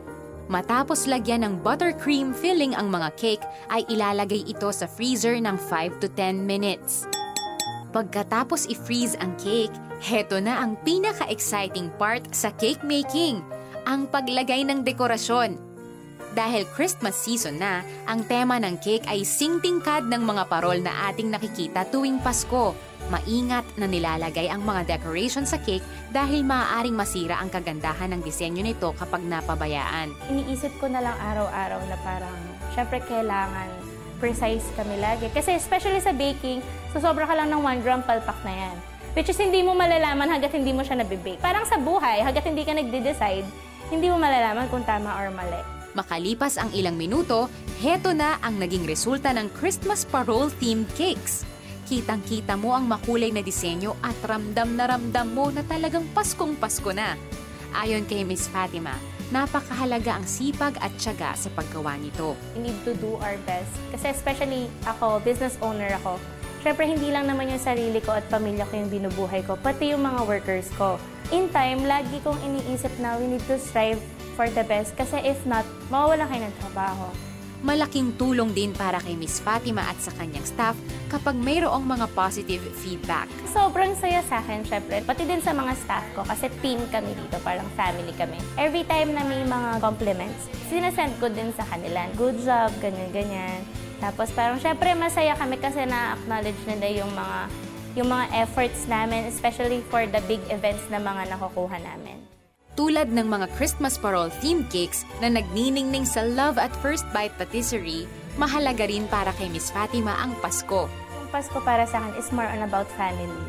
Matapos 0.51 1.07
lagyan 1.07 1.47
ng 1.47 1.63
buttercream 1.63 2.35
filling 2.35 2.77
ang 2.77 2.91
mga 2.91 3.09
cake, 3.17 3.45
ay 3.71 3.81
ilalagay 3.89 4.45
ito 4.45 4.69
sa 4.69 4.85
freezer 4.85 5.39
ng 5.41 5.57
5 5.57 6.03
to 6.03 6.11
10 6.11 6.45
minutes. 6.45 7.09
Pagkatapos 7.95 8.67
i-freeze 8.69 9.17
ang 9.23 9.33
cake, 9.39 9.73
heto 10.03 10.37
na 10.43 10.59
ang 10.61 10.77
pinaka-exciting 10.83 11.89
part 11.97 12.27
sa 12.35 12.51
cake 12.59 12.83
making, 12.83 13.39
ang 13.85 14.09
paglagay 14.09 14.65
ng 14.65 14.81
dekorasyon. 14.81 15.61
Dahil 16.35 16.67
Christmas 16.75 17.15
season 17.15 17.63
na, 17.63 17.79
ang 18.03 18.27
tema 18.27 18.59
ng 18.59 18.75
cake 18.83 19.07
ay 19.07 19.23
singtingkad 19.23 20.11
ng 20.11 20.19
mga 20.19 20.51
parol 20.51 20.83
na 20.83 21.07
ating 21.07 21.31
nakikita 21.31 21.87
tuwing 21.87 22.19
Pasko. 22.19 22.75
Maingat 23.07 23.63
na 23.79 23.87
nilalagay 23.87 24.51
ang 24.51 24.65
mga 24.65 24.99
decoration 24.99 25.47
sa 25.47 25.55
cake 25.61 25.85
dahil 26.11 26.43
maaaring 26.43 26.97
masira 26.97 27.39
ang 27.39 27.47
kagandahan 27.47 28.11
ng 28.11 28.21
disenyo 28.25 28.65
nito 28.65 28.91
kapag 28.99 29.23
napabayaan. 29.23 30.11
Iniisip 30.27 30.75
ko 30.81 30.91
na 30.91 30.99
lang 30.99 31.15
araw-araw 31.15 31.79
na 31.87 31.95
parang, 32.03 32.35
syempre 32.75 32.99
kailangan 33.07 33.71
precise 34.19 34.65
kami 34.75 34.99
lagi. 34.99 35.31
Kasi 35.31 35.55
especially 35.55 36.03
sa 36.03 36.11
baking, 36.11 36.59
so 36.91 36.99
sobra 36.99 37.23
ka 37.29 37.35
lang 37.35 37.47
ng 37.47 37.61
1 37.61 37.85
gram 37.85 38.01
palpak 38.03 38.35
na 38.43 38.51
yan. 38.51 38.75
Which 39.15 39.31
is 39.31 39.39
hindi 39.39 39.63
mo 39.63 39.71
malalaman 39.71 40.27
hanggat 40.27 40.51
hindi 40.51 40.75
mo 40.75 40.83
siya 40.83 40.99
nabibake. 40.99 41.39
Parang 41.39 41.63
sa 41.63 41.79
buhay, 41.79 42.19
hanggat 42.19 42.43
hindi 42.43 42.67
ka 42.67 42.75
nagde-decide, 42.75 43.47
hindi 43.89 44.09
mo 44.09 44.17
malalaman 44.17 44.69
kung 44.69 44.85
tama 44.87 45.13
or 45.21 45.29
mali. 45.29 45.61
Makalipas 45.95 46.59
ang 46.59 46.75
ilang 46.75 46.99
minuto, 46.99 47.47
heto 47.79 48.11
na 48.11 48.35
ang 48.43 48.59
naging 48.59 48.83
resulta 48.83 49.31
ng 49.31 49.47
Christmas 49.55 50.03
Parole 50.03 50.51
themed 50.59 50.91
cakes. 50.99 51.47
Kitang-kita 51.87 52.59
mo 52.59 52.75
ang 52.75 52.89
makulay 52.89 53.31
na 53.31 53.45
disenyo 53.45 53.95
at 54.03 54.17
ramdam 54.25 54.75
na 54.75 54.91
ramdam 54.91 55.27
mo 55.31 55.53
na 55.53 55.63
talagang 55.63 56.03
Paskong 56.11 56.57
Pasko 56.59 56.91
na. 56.91 57.15
Ayon 57.77 58.03
kay 58.09 58.27
Miss 58.27 58.49
Fatima, 58.51 58.97
napakahalaga 59.29 60.19
ang 60.19 60.25
sipag 60.27 60.75
at 60.83 60.91
tiyaga 60.99 61.37
sa 61.37 61.47
paggawa 61.53 61.95
nito. 61.95 62.35
We 62.57 62.67
need 62.67 62.79
to 62.83 62.97
do 62.99 63.15
our 63.21 63.39
best. 63.47 63.71
Kasi 63.93 64.11
especially 64.11 64.67
ako, 64.83 65.23
business 65.23 65.55
owner 65.63 65.95
ako, 66.03 66.19
syempre 66.65 66.89
hindi 66.89 67.13
lang 67.13 67.29
naman 67.29 67.53
yung 67.53 67.61
sarili 67.61 68.01
ko 68.01 68.17
at 68.17 68.25
pamilya 68.27 68.67
ko 68.67 68.73
yung 68.81 68.91
binubuhay 68.91 69.45
ko, 69.47 69.55
pati 69.55 69.93
yung 69.95 70.03
mga 70.03 70.27
workers 70.27 70.67
ko. 70.75 70.99
In 71.33 71.49
time, 71.49 71.89
lagi 71.89 72.21
kong 72.21 72.37
iniisip 72.37 72.93
na 73.01 73.17
we 73.17 73.25
need 73.25 73.41
to 73.49 73.57
strive 73.57 73.97
for 74.37 74.45
the 74.45 74.61
best 74.61 74.93
kasi 74.93 75.17
if 75.25 75.41
not, 75.49 75.65
mawawalan 75.89 76.29
kayo 76.29 76.45
ng 76.45 76.55
trabaho. 76.61 77.09
Malaking 77.65 78.13
tulong 78.13 78.53
din 78.53 78.69
para 78.77 79.01
kay 79.01 79.17
Miss 79.17 79.41
Fatima 79.41 79.89
at 79.89 79.97
sa 79.97 80.13
kanyang 80.13 80.45
staff 80.45 80.77
kapag 81.09 81.33
mayroong 81.33 81.81
mga 81.81 82.05
positive 82.13 82.61
feedback. 82.77 83.25
Sobrang 83.49 83.97
saya 83.97 84.21
sa 84.21 84.37
akin, 84.37 84.61
syempre. 84.69 85.01
Pati 85.01 85.25
din 85.25 85.41
sa 85.41 85.49
mga 85.49 85.73
staff 85.73 86.05
ko 86.13 86.21
kasi 86.21 86.45
team 86.61 86.77
kami 86.93 87.17
dito, 87.17 87.41
parang 87.41 87.65
family 87.73 88.13
kami. 88.13 88.37
Every 88.53 88.85
time 88.85 89.17
na 89.17 89.25
may 89.25 89.41
mga 89.41 89.81
compliments, 89.81 90.45
sinasend 90.69 91.17
ko 91.17 91.25
din 91.25 91.49
sa 91.57 91.65
kanila. 91.65 92.05
Good 92.13 92.45
job, 92.45 92.69
ganyan-ganyan. 92.77 93.65
Tapos 93.97 94.29
parang 94.29 94.61
syempre 94.61 94.93
masaya 94.93 95.33
kami 95.33 95.57
kasi 95.57 95.89
na-acknowledge 95.89 96.61
nila 96.69 97.01
yung 97.01 97.09
mga 97.17 97.64
yung 97.95 98.11
mga 98.11 98.27
efforts 98.35 98.85
namin, 98.91 99.25
especially 99.31 99.79
for 99.87 100.03
the 100.03 100.19
big 100.27 100.43
events 100.51 100.83
na 100.91 100.99
mga 100.99 101.31
nakukuha 101.31 101.79
namin. 101.79 102.19
Tulad 102.75 103.07
ng 103.07 103.23
mga 103.31 103.47
Christmas 103.55 103.95
Parol 103.95 104.27
themed 104.43 104.67
cakes 104.67 105.07
na 105.23 105.31
nagniningning 105.31 106.03
sa 106.03 106.27
Love 106.27 106.59
at 106.59 106.75
First 106.83 107.07
Bite 107.15 107.31
Patisserie, 107.39 108.03
mahalaga 108.35 108.83
rin 108.83 109.07
para 109.07 109.31
kay 109.39 109.47
Miss 109.47 109.71
Fatima 109.71 110.11
ang 110.19 110.35
Pasko. 110.43 110.91
Ang 111.23 111.31
Pasko 111.31 111.55
para 111.63 111.87
sa 111.87 112.03
akin 112.03 112.19
is 112.19 112.27
more 112.35 112.51
on 112.51 112.67
about 112.67 112.91
family. 112.99 113.47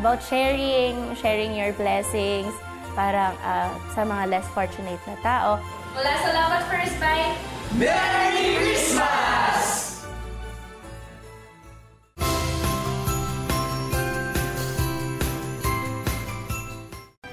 About 0.00 0.24
sharing, 0.24 0.96
sharing 1.20 1.52
your 1.52 1.76
blessings, 1.76 2.48
para 2.96 3.36
uh, 3.44 3.68
sa 3.92 4.02
mga 4.02 4.32
less 4.32 4.48
fortunate 4.56 4.98
na 5.04 5.16
tao. 5.20 5.60
Mula 5.92 6.12
sa 6.18 6.28
Love 6.32 6.52
at 6.56 6.64
First 6.72 6.96
Bite, 6.96 7.36
Merry 7.76 8.58
Christmas! 8.58 9.87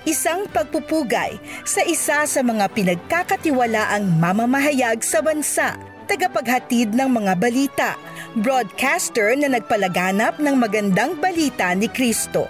Isang 0.05 0.45
pagpupugay 0.53 1.41
sa 1.65 1.81
isa 1.81 2.29
sa 2.29 2.41
mga 2.45 2.69
pinagkakatiwalaang 2.77 4.05
mamamahayag 4.21 5.01
sa 5.01 5.17
bansa, 5.17 5.81
tagapaghatid 6.05 6.93
ng 6.93 7.09
mga 7.09 7.33
balita, 7.33 7.97
broadcaster 8.37 9.33
na 9.33 9.57
nagpalaganap 9.57 10.37
ng 10.37 10.55
magandang 10.61 11.17
balita 11.17 11.73
ni 11.73 11.89
Kristo. 11.89 12.45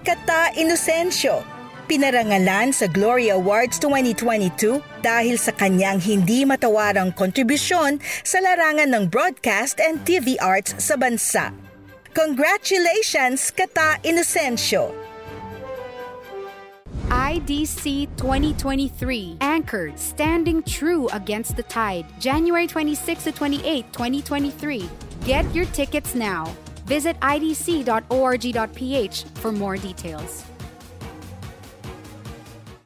Kata 0.00 0.56
Inocencio, 0.56 1.44
pinarangalan 1.92 2.72
sa 2.72 2.88
Glory 2.88 3.28
Awards 3.28 3.76
2022 3.84 4.80
dahil 5.04 5.36
sa 5.36 5.52
kanyang 5.52 6.00
hindi 6.00 6.48
matawarang 6.48 7.12
kontribusyon 7.12 8.00
sa 8.24 8.40
larangan 8.40 8.88
ng 8.88 9.12
broadcast 9.12 9.76
and 9.76 10.00
TV 10.08 10.40
arts 10.40 10.72
sa 10.80 10.96
bansa. 10.96 11.52
Congratulations, 12.16 13.52
Kata 13.52 14.00
Inocencio! 14.00 15.03
IDC 17.08 18.16
2023 18.16 19.38
Anchored 19.40 19.98
Standing 19.98 20.62
True 20.62 21.08
Against 21.08 21.56
the 21.56 21.62
Tide, 21.62 22.06
January 22.20 22.66
26 22.66 23.24
to 23.24 23.32
28, 23.32 23.92
2023. 23.92 24.88
Get 25.24 25.54
your 25.54 25.66
tickets 25.66 26.14
now. 26.14 26.54
Visit 26.86 27.18
idc.org.ph 27.20 27.84
for 29.34 29.52
more 29.52 29.76
details. 29.76 30.44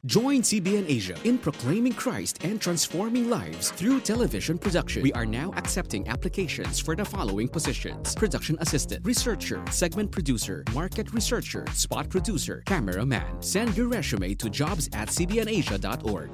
Join 0.09 0.41
CBN 0.41 0.89
Asia 0.89 1.15
in 1.23 1.37
proclaiming 1.37 1.93
Christ 1.93 2.43
and 2.43 2.59
transforming 2.59 3.29
lives 3.29 3.69
through 3.69 3.99
television 3.99 4.57
production. 4.57 5.03
We 5.03 5.13
are 5.13 5.23
now 5.23 5.53
accepting 5.55 6.07
applications 6.07 6.79
for 6.79 6.95
the 6.95 7.05
following 7.05 7.47
positions 7.47 8.15
production 8.15 8.57
assistant, 8.59 9.05
researcher, 9.05 9.63
segment 9.69 10.11
producer, 10.11 10.63
market 10.73 11.13
researcher, 11.13 11.63
spot 11.75 12.09
producer, 12.09 12.63
cameraman. 12.65 13.39
Send 13.39 13.77
your 13.77 13.87
resume 13.87 14.33
to 14.33 14.49
jobs 14.49 14.89
at 14.93 15.09
cbnasia.org. 15.09 16.31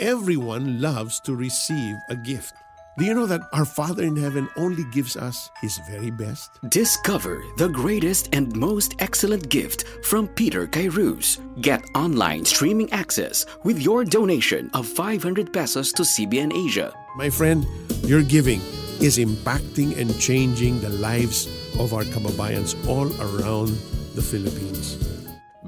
Everyone 0.00 0.80
loves 0.80 1.20
to 1.20 1.36
receive 1.36 1.94
a 2.10 2.16
gift. 2.16 2.63
Do 2.96 3.04
you 3.04 3.12
know 3.12 3.26
that 3.26 3.42
our 3.52 3.64
Father 3.64 4.04
in 4.04 4.14
heaven 4.14 4.48
only 4.56 4.84
gives 4.84 5.16
us 5.16 5.50
His 5.60 5.80
very 5.90 6.12
best? 6.12 6.60
Discover 6.68 7.42
the 7.56 7.66
greatest 7.68 8.28
and 8.32 8.54
most 8.54 8.94
excellent 9.00 9.48
gift 9.48 9.82
from 10.04 10.28
Peter 10.28 10.68
Kairos. 10.68 11.42
Get 11.60 11.82
online 11.96 12.44
streaming 12.44 12.92
access 12.92 13.46
with 13.64 13.82
your 13.82 14.04
donation 14.04 14.70
of 14.74 14.86
500 14.86 15.52
pesos 15.52 15.92
to 15.94 16.02
CBN 16.02 16.54
Asia. 16.54 16.94
My 17.16 17.28
friend, 17.28 17.66
your 18.04 18.22
giving 18.22 18.60
is 19.02 19.18
impacting 19.18 19.98
and 19.98 20.16
changing 20.20 20.80
the 20.80 20.90
lives 20.90 21.48
of 21.80 21.94
our 21.94 22.04
kababayans 22.04 22.78
all 22.86 23.10
around 23.18 23.74
the 24.14 24.22
Philippines. 24.22 25.02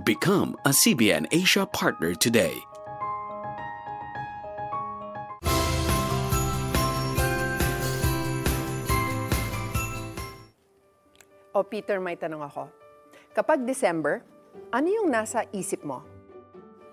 Become 0.05 0.55
a 0.65 0.71
CBN 0.71 1.27
Asia 1.33 1.67
partner 1.67 2.15
today. 2.15 2.55
O 11.57 11.65
Peter, 11.65 11.97
may 11.97 12.21
tanong 12.21 12.53
ako. 12.53 12.69
Kapag 13.33 13.65
December, 13.65 14.21
ano 14.69 14.89
yung 14.93 15.09
nasa 15.09 15.49
isip 15.57 15.89
mo? 15.89 16.05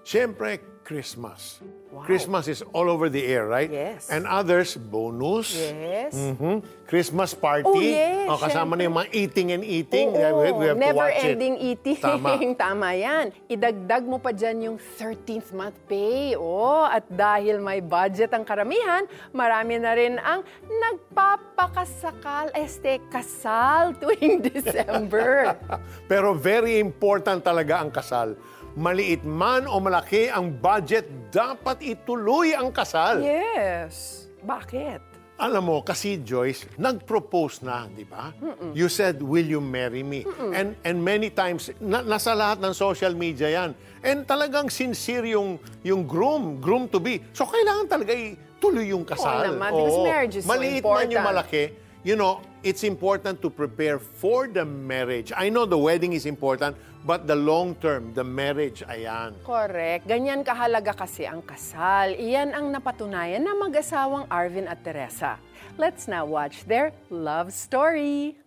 Siyempre, 0.07 0.63
Christmas. 0.83 1.63
Christmas 2.03 2.47
is 2.47 2.59
all 2.75 2.89
over 2.89 3.07
the 3.07 3.23
air, 3.23 3.47
right? 3.47 3.71
Yes. 3.71 4.09
And 4.09 4.27
others, 4.27 4.75
bonus. 4.75 5.55
Yes. 5.55 6.11
Mhm. 6.11 6.59
Christmas 6.83 7.31
party. 7.31 7.65
Oh, 7.65 7.79
yes, 7.79 8.27
O, 8.27 8.37
kasama 8.37 8.75
na 8.75 8.85
yung 8.85 8.97
mga 8.97 9.09
eating 9.13 9.47
and 9.49 9.63
eating. 9.63 10.11
Oo, 10.11 10.43
we, 10.43 10.47
we 10.51 10.65
have 10.67 10.77
to 10.77 10.83
never 10.83 11.05
watch 11.07 11.23
it. 11.23 11.33
ending 11.33 11.55
eating. 11.57 11.97
Tama. 11.97 12.35
Tama 12.59 12.89
yan. 12.93 13.25
Idagdag 13.47 14.03
mo 14.03 14.19
pa 14.19 14.29
dyan 14.29 14.57
yung 14.61 14.77
13th 14.77 15.55
month 15.55 15.77
pay. 15.87 16.35
Oh, 16.35 16.83
at 16.83 17.07
dahil 17.07 17.63
may 17.63 17.79
budget 17.79 18.29
ang 18.29 18.43
karamihan, 18.43 19.05
marami 19.31 19.79
na 19.79 19.91
rin 19.95 20.19
ang 20.19 20.43
nagpapakasakal, 20.67 22.51
este, 22.53 22.99
kasal 23.07 23.95
tuwing 23.95 24.43
December. 24.49 25.55
Pero 26.11 26.33
very 26.33 26.77
important 26.77 27.41
talaga 27.41 27.79
ang 27.79 27.89
kasal. 27.89 28.35
Maliit 28.73 29.21
man 29.21 29.69
o 29.69 29.77
malaki 29.77 30.33
ang 30.33 30.49
budget, 30.49 31.05
dapat 31.29 31.77
ituloy 31.85 32.57
ang 32.57 32.73
kasal. 32.73 33.21
yes. 33.21 34.25
Bakit? 34.43 35.13
Alam 35.33 35.65
mo, 35.65 35.77
kasi 35.81 36.21
Joyce, 36.21 36.69
nag-propose 36.77 37.65
na, 37.65 37.89
di 37.89 38.05
ba? 38.05 38.29
You 38.77 38.85
said, 38.85 39.17
will 39.17 39.45
you 39.45 39.59
marry 39.59 40.05
me? 40.05 40.25
And 40.53 40.77
and 40.85 41.01
many 41.01 41.33
times, 41.33 41.73
na, 41.81 42.05
nasa 42.05 42.37
lahat 42.37 42.61
ng 42.61 42.73
social 42.73 43.17
media 43.17 43.49
yan. 43.49 43.71
And 44.05 44.29
talagang 44.29 44.69
sincere 44.69 45.25
yung, 45.33 45.57
yung 45.81 46.05
groom, 46.05 46.61
groom 46.61 46.85
to 46.89 47.01
be. 47.01 47.17
So, 47.33 47.49
kailangan 47.49 47.89
talaga 47.89 48.13
ituloy 48.13 48.93
yung 48.93 49.03
kasal. 49.03 49.57
naman, 49.57 49.73
because 49.73 49.99
marriage 50.05 50.35
is 50.37 50.43
so 50.45 50.49
Maliit 50.53 50.85
man 50.85 51.09
yung 51.09 51.21
important. 51.21 51.27
malaki, 51.27 51.63
you 52.03 52.15
know, 52.15 52.43
it's 52.61 52.83
important 52.83 53.41
to 53.41 53.49
prepare 53.49 53.97
for 53.97 54.47
the 54.47 54.63
marriage. 54.63 55.31
I 55.35 55.49
know 55.49 55.65
the 55.65 55.79
wedding 55.79 56.13
is 56.13 56.27
important, 56.27 56.75
but 57.07 57.27
the 57.27 57.35
long 57.35 57.75
term, 57.79 58.11
the 58.13 58.23
marriage, 58.23 58.83
ayan. 58.87 59.35
Correct. 59.43 60.07
Ganyan 60.07 60.43
kahalaga 60.43 60.95
kasi 60.95 61.27
ang 61.27 61.43
kasal. 61.43 62.15
Iyan 62.15 62.51
ang 62.51 62.71
napatunayan 62.71 63.43
ng 63.43 63.57
mag-asawang 63.57 64.27
Arvin 64.27 64.67
at 64.67 64.83
Teresa. 64.83 65.39
Let's 65.79 66.05
now 66.05 66.27
watch 66.27 66.67
their 66.69 66.93
love 67.09 67.51
story. 67.51 68.37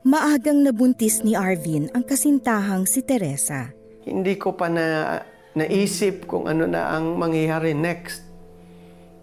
Maagang 0.00 0.64
nabuntis 0.64 1.20
ni 1.20 1.36
Arvin 1.36 1.92
ang 1.92 2.04
kasintahang 2.04 2.88
si 2.88 3.04
Teresa. 3.04 3.68
Hindi 4.04 4.32
ko 4.40 4.56
pa 4.56 4.72
na 4.72 5.20
naisip 5.52 6.24
kung 6.24 6.48
ano 6.48 6.64
na 6.64 6.96
ang 6.96 7.20
mangyayari 7.20 7.76
next. 7.76 8.29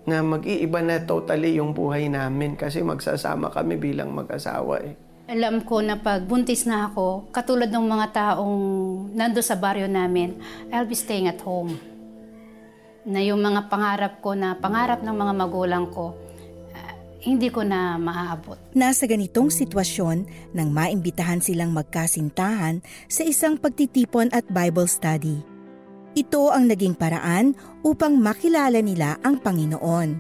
Na 0.08 0.24
mag-iiba 0.24 0.80
na 0.80 1.04
totally 1.04 1.60
yung 1.60 1.76
buhay 1.76 2.08
namin 2.08 2.56
kasi 2.56 2.80
magsasama 2.80 3.52
kami 3.52 3.76
bilang 3.76 4.15
mag-asawa 4.15 4.80
eh. 4.80 4.96
Alam 5.28 5.67
ko 5.67 5.84
na 5.84 6.00
pag 6.00 6.24
buntis 6.24 6.63
na 6.63 6.88
ako, 6.88 7.28
katulad 7.36 7.67
ng 7.67 7.84
mga 7.84 8.08
taong 8.15 8.58
nando 9.12 9.43
sa 9.43 9.60
baryo 9.60 9.84
namin, 9.91 10.39
I'll 10.72 10.88
be 10.88 10.96
staying 10.96 11.28
at 11.28 11.43
home. 11.43 11.76
Na 13.04 13.20
yung 13.20 13.43
mga 13.43 13.67
pangarap 13.67 14.24
ko 14.24 14.32
na 14.39 14.56
pangarap 14.56 15.04
ng 15.04 15.12
mga 15.12 15.34
magulang 15.36 15.91
ko, 15.91 16.15
ah, 16.72 16.96
hindi 17.28 17.52
ko 17.52 17.67
na 17.67 18.00
maaabot. 18.00 18.56
Nasa 18.72 19.04
ganitong 19.04 19.52
sitwasyon 19.52 20.24
nang 20.56 20.72
maimbitahan 20.72 21.43
silang 21.43 21.76
magkasintahan 21.76 22.80
sa 23.12 23.28
isang 23.28 23.60
pagtitipon 23.60 24.32
at 24.32 24.48
Bible 24.48 24.88
study. 24.88 25.57
Ito 26.17 26.49
ang 26.49 26.65
naging 26.65 26.97
paraan 26.97 27.53
upang 27.86 28.17
makilala 28.17 28.82
nila 28.82 29.21
ang 29.21 29.38
Panginoon. 29.38 30.17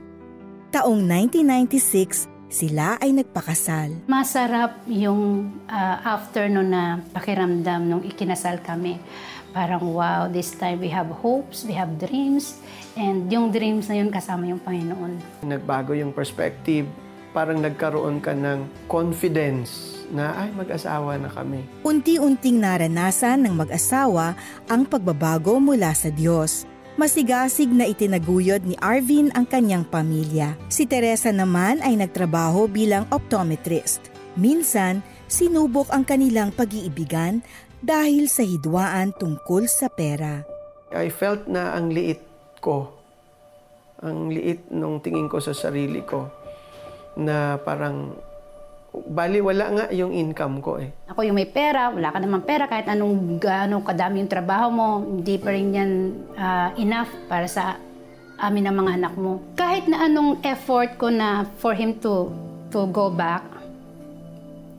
Taong 0.69 1.01
1996, 1.01 2.53
sila 2.53 3.01
ay 3.01 3.17
nagpakasal. 3.17 4.05
Masarap 4.05 4.85
yung 4.85 5.49
ah, 5.65 5.97
afternoon 6.21 6.69
na 6.69 7.01
pakiramdam 7.01 7.81
nung 7.89 8.03
ikinasal 8.05 8.61
kami. 8.61 9.01
Parang 9.49 9.89
wow, 9.89 10.29
this 10.29 10.53
time 10.53 10.77
we 10.77 10.93
have 10.93 11.09
hopes, 11.09 11.65
we 11.65 11.73
have 11.73 11.89
dreams, 11.97 12.61
and 12.93 13.25
yung 13.33 13.49
dreams 13.49 13.89
na 13.89 13.97
yun 13.97 14.13
kasama 14.13 14.45
yung 14.45 14.61
Panginoon. 14.61 15.41
Nagbago 15.49 15.97
yung 15.97 16.13
perspective. 16.13 16.85
Parang 17.35 17.59
nagkaroon 17.59 18.23
ka 18.23 18.31
ng 18.31 18.87
confidence 18.87 19.97
na 20.11 20.31
ay 20.35 20.49
mag-asawa 20.55 21.19
na 21.19 21.27
kami. 21.27 21.63
Unti-unting 21.83 22.63
naranasan 22.63 23.43
ng 23.43 23.53
mag-asawa 23.59 24.35
ang 24.71 24.87
pagbabago 24.87 25.59
mula 25.59 25.91
sa 25.91 26.07
Diyos. 26.07 26.63
Masigasig 26.97 27.69
na 27.69 27.85
itinaguyod 27.85 28.65
ni 28.65 28.73
Arvin 28.81 29.29
ang 29.37 29.45
kanyang 29.45 29.85
pamilya. 29.85 30.57
Si 30.65 30.89
Teresa 30.89 31.29
naman 31.29 31.77
ay 31.85 31.93
nagtrabaho 31.93 32.65
bilang 32.65 33.05
optometrist. 33.13 34.09
Minsan, 34.33 35.05
sinubok 35.29 35.93
ang 35.93 36.01
kanilang 36.01 36.49
pag-iibigan 36.49 37.45
dahil 37.85 38.25
sa 38.25 38.41
hidwaan 38.41 39.13
tungkol 39.13 39.69
sa 39.69 39.93
pera. 39.93 40.41
I 40.89 41.13
felt 41.13 41.45
na 41.45 41.77
ang 41.77 41.93
liit 41.93 42.23
ko. 42.65 42.89
Ang 44.01 44.33
liit 44.33 44.73
nung 44.73 44.97
tingin 44.97 45.29
ko 45.29 45.37
sa 45.37 45.53
sarili 45.53 46.01
ko 46.01 46.46
na 47.17 47.57
parang 47.57 48.13
bali 48.93 49.43
wala 49.43 49.65
nga 49.73 49.85
yung 49.93 50.13
income 50.13 50.61
ko 50.63 50.81
eh. 50.81 50.89
Ako 51.11 51.21
yung 51.25 51.37
may 51.37 51.49
pera, 51.49 51.91
wala 51.93 52.09
ka 52.09 52.17
naman 52.21 52.41
pera, 52.45 52.65
kahit 52.65 52.89
anong 52.89 53.37
gaano 53.37 53.83
kadami 53.85 54.23
yung 54.23 54.31
trabaho 54.31 54.67
mo, 54.73 54.87
hindi 55.03 55.37
pa 55.37 55.49
rin 55.53 55.67
yan 55.75 55.91
uh, 56.33 56.69
enough 56.79 57.11
para 57.29 57.45
sa 57.45 57.77
amin 58.41 58.69
ng 58.69 58.75
mga 58.77 58.91
anak 59.01 59.13
mo. 59.17 59.41
Kahit 59.57 59.89
na 59.89 60.05
anong 60.05 60.41
effort 60.45 60.97
ko 60.97 61.09
na 61.09 61.45
for 61.57 61.73
him 61.73 61.97
to 62.01 62.29
to 62.69 62.89
go 62.89 63.09
back, 63.09 63.43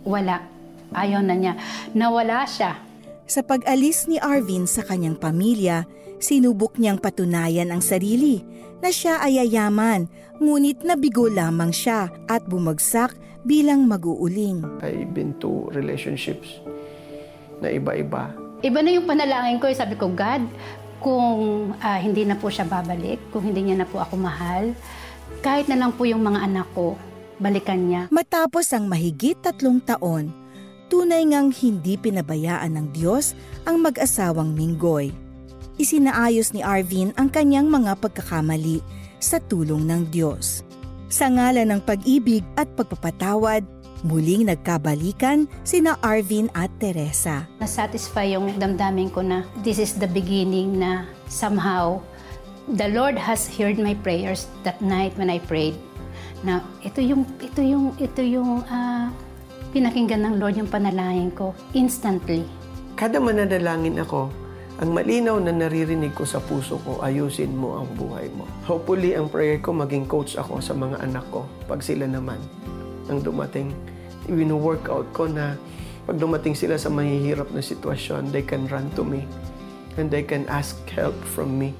wala. 0.06 0.42
Ayaw 0.88 1.20
na 1.20 1.36
niya. 1.36 1.52
Nawala 1.92 2.48
siya. 2.48 2.80
Sa 3.28 3.44
pag-alis 3.44 4.08
ni 4.08 4.16
Arvin 4.16 4.64
sa 4.64 4.80
kanyang 4.80 5.20
pamilya, 5.20 5.84
sinubok 6.16 6.80
niyang 6.80 6.96
patunayan 6.96 7.68
ang 7.68 7.84
sarili 7.84 8.40
na 8.82 8.90
siya 8.90 9.22
ay 9.22 9.42
yayaman, 9.42 10.06
ngunit 10.38 10.86
nabigo 10.86 11.26
lamang 11.26 11.74
siya 11.74 12.10
at 12.30 12.46
bumagsak 12.46 13.14
bilang 13.42 13.86
mag-uuling. 13.86 14.62
I've 14.82 15.14
been 15.14 15.34
to 15.42 15.70
relationships 15.74 16.60
na 17.58 17.74
iba-iba. 17.74 18.30
Iba 18.62 18.78
na 18.82 18.90
yung 18.90 19.06
panalangin 19.06 19.62
ko. 19.62 19.70
Sabi 19.70 19.94
ko, 19.94 20.10
God, 20.10 20.46
kung 20.98 21.72
uh, 21.78 21.98
hindi 22.02 22.26
na 22.26 22.34
po 22.34 22.50
siya 22.50 22.66
babalik, 22.66 23.22
kung 23.30 23.46
hindi 23.46 23.70
niya 23.70 23.82
na 23.82 23.86
po 23.86 24.02
ako 24.02 24.18
mahal, 24.18 24.74
kahit 25.42 25.70
na 25.70 25.78
lang 25.78 25.94
po 25.94 26.02
yung 26.06 26.22
mga 26.22 26.42
anak 26.50 26.66
ko, 26.74 26.98
balikan 27.38 27.86
niya. 27.86 28.02
Matapos 28.10 28.74
ang 28.74 28.90
mahigit 28.90 29.38
tatlong 29.38 29.78
taon, 29.78 30.34
tunay 30.90 31.22
ngang 31.22 31.54
hindi 31.54 31.94
pinabayaan 31.94 32.74
ng 32.74 32.86
Diyos 32.90 33.38
ang 33.62 33.78
mag-asawang 33.78 34.50
Minggoy. 34.50 35.27
Isinaayos 35.78 36.58
ni 36.58 36.60
Arvin 36.66 37.14
ang 37.14 37.30
kanyang 37.30 37.70
mga 37.70 38.02
pagkakamali 38.02 38.82
sa 39.22 39.38
tulong 39.38 39.86
ng 39.86 40.10
Diyos. 40.10 40.66
Sa 41.06 41.30
ngalan 41.30 41.70
ng 41.70 41.80
pag-ibig 41.86 42.42
at 42.58 42.66
pagpapatawad, 42.74 43.62
muling 44.02 44.50
nagkabalikan 44.50 45.46
sina 45.62 45.94
Arvin 46.02 46.50
at 46.58 46.66
Teresa. 46.82 47.46
Nasatisfy 47.62 48.34
yung 48.34 48.58
damdamin 48.58 49.06
ko 49.14 49.22
na 49.22 49.46
this 49.62 49.78
is 49.78 49.94
the 50.02 50.10
beginning 50.10 50.82
na 50.82 51.06
somehow 51.30 52.02
the 52.74 52.90
Lord 52.90 53.14
has 53.14 53.46
heard 53.46 53.78
my 53.78 53.94
prayers 54.02 54.50
that 54.66 54.82
night 54.82 55.14
when 55.14 55.30
I 55.30 55.38
prayed. 55.46 55.78
Na 56.42 56.58
ito 56.82 56.98
yung 56.98 57.22
ito 57.38 57.62
yung 57.62 57.94
ito 58.02 58.18
yung 58.18 58.66
uh, 58.66 59.14
pinakinggan 59.70 60.26
ng 60.26 60.42
Lord 60.42 60.58
yung 60.58 60.70
panalangin 60.70 61.30
ko 61.38 61.54
instantly. 61.70 62.42
Kada 62.98 63.22
mananalangin 63.22 64.02
ako, 64.02 64.26
ang 64.78 64.94
malinaw 64.94 65.42
na 65.42 65.50
naririnig 65.50 66.14
ko 66.14 66.22
sa 66.22 66.38
puso 66.38 66.78
ko, 66.86 67.02
ayusin 67.02 67.50
mo 67.50 67.82
ang 67.82 67.90
buhay 67.98 68.30
mo. 68.30 68.46
Hopefully, 68.62 69.18
ang 69.18 69.26
prayer 69.26 69.58
ko, 69.58 69.74
maging 69.74 70.06
coach 70.06 70.38
ako 70.38 70.62
sa 70.62 70.70
mga 70.70 71.02
anak 71.02 71.26
ko 71.34 71.50
pag 71.66 71.82
sila 71.82 72.06
naman 72.06 72.38
ang 73.10 73.18
dumating. 73.18 73.74
Wino-workout 74.30 75.10
ko 75.10 75.26
na 75.26 75.58
pag 76.06 76.14
dumating 76.22 76.54
sila 76.54 76.78
sa 76.78 76.94
mahihirap 76.94 77.50
na 77.50 77.58
sitwasyon, 77.58 78.30
they 78.30 78.46
can 78.46 78.70
run 78.70 78.86
to 78.94 79.02
me 79.02 79.26
and 79.98 80.14
they 80.14 80.22
can 80.22 80.46
ask 80.46 80.78
help 80.94 81.18
from 81.26 81.58
me 81.58 81.74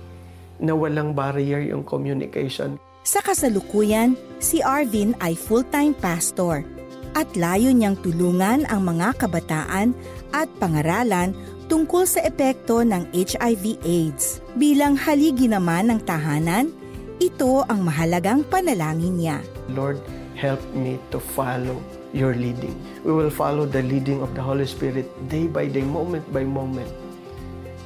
na 0.59 0.75
walang 0.75 1.15
barrier 1.15 1.63
yung 1.63 1.87
communication. 1.87 2.83
Sa 3.07 3.23
kasalukuyan, 3.23 4.19
si 4.43 4.59
Arvin 4.59 5.15
ay 5.23 5.39
full-time 5.39 5.95
pastor 5.95 6.67
at 7.15 7.31
layo 7.39 7.71
niyang 7.71 7.95
tulungan 8.03 8.67
ang 8.67 8.83
mga 8.91 9.23
kabataan 9.23 9.95
at 10.35 10.51
pangaralan 10.59 11.33
tungkol 11.69 12.09
sa 12.09 12.25
epekto 12.25 12.81
ng 12.81 13.13
HIV-AIDS. 13.13 14.41
Bilang 14.57 14.97
haligi 14.97 15.47
naman 15.47 15.93
ng 15.93 16.01
tahanan, 16.09 16.73
ito 17.21 17.63
ang 17.69 17.85
mahalagang 17.85 18.43
panalangin 18.49 19.21
niya. 19.21 19.39
Lord, 19.69 20.01
help 20.33 20.65
me 20.73 20.97
to 21.13 21.21
follow 21.21 21.77
your 22.17 22.33
leading. 22.33 22.73
We 23.05 23.13
will 23.13 23.31
follow 23.31 23.69
the 23.69 23.85
leading 23.85 24.25
of 24.25 24.33
the 24.33 24.41
Holy 24.41 24.65
Spirit 24.65 25.07
day 25.29 25.45
by 25.45 25.69
day, 25.69 25.85
moment 25.85 26.25
by 26.33 26.49
moment. 26.49 26.89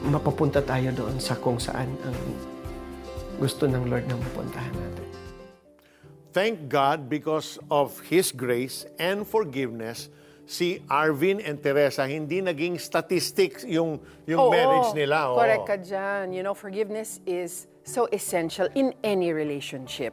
Mapapunta 0.07 0.63
tayo 0.63 0.95
doon 0.95 1.19
sa 1.19 1.35
kung 1.35 1.59
saan 1.59 1.91
ang 2.07 2.17
gusto 3.43 3.67
ng 3.67 3.91
Lord 3.91 4.07
na 4.07 4.15
mapuntahan 4.15 4.75
natin. 4.79 5.07
Thank 6.33 6.73
God 6.73 7.13
because 7.13 7.61
of 7.69 8.01
His 8.09 8.33
grace 8.33 8.89
and 8.97 9.29
forgiveness, 9.29 10.09
si 10.53 10.85
Arvin 10.85 11.41
and 11.41 11.57
Teresa, 11.65 12.05
hindi 12.05 12.45
naging 12.45 12.77
statistics 12.77 13.65
yung, 13.65 13.97
yung 14.29 14.43
Oo, 14.45 14.53
marriage 14.53 14.93
nila. 14.93 15.33
Oo. 15.33 15.41
Correct 15.41 15.65
ka 15.65 15.77
dyan. 15.81 16.37
You 16.37 16.45
know, 16.45 16.53
forgiveness 16.53 17.25
is 17.25 17.65
so 17.89 18.05
essential 18.13 18.69
in 18.77 18.93
any 19.01 19.33
relationship. 19.33 20.13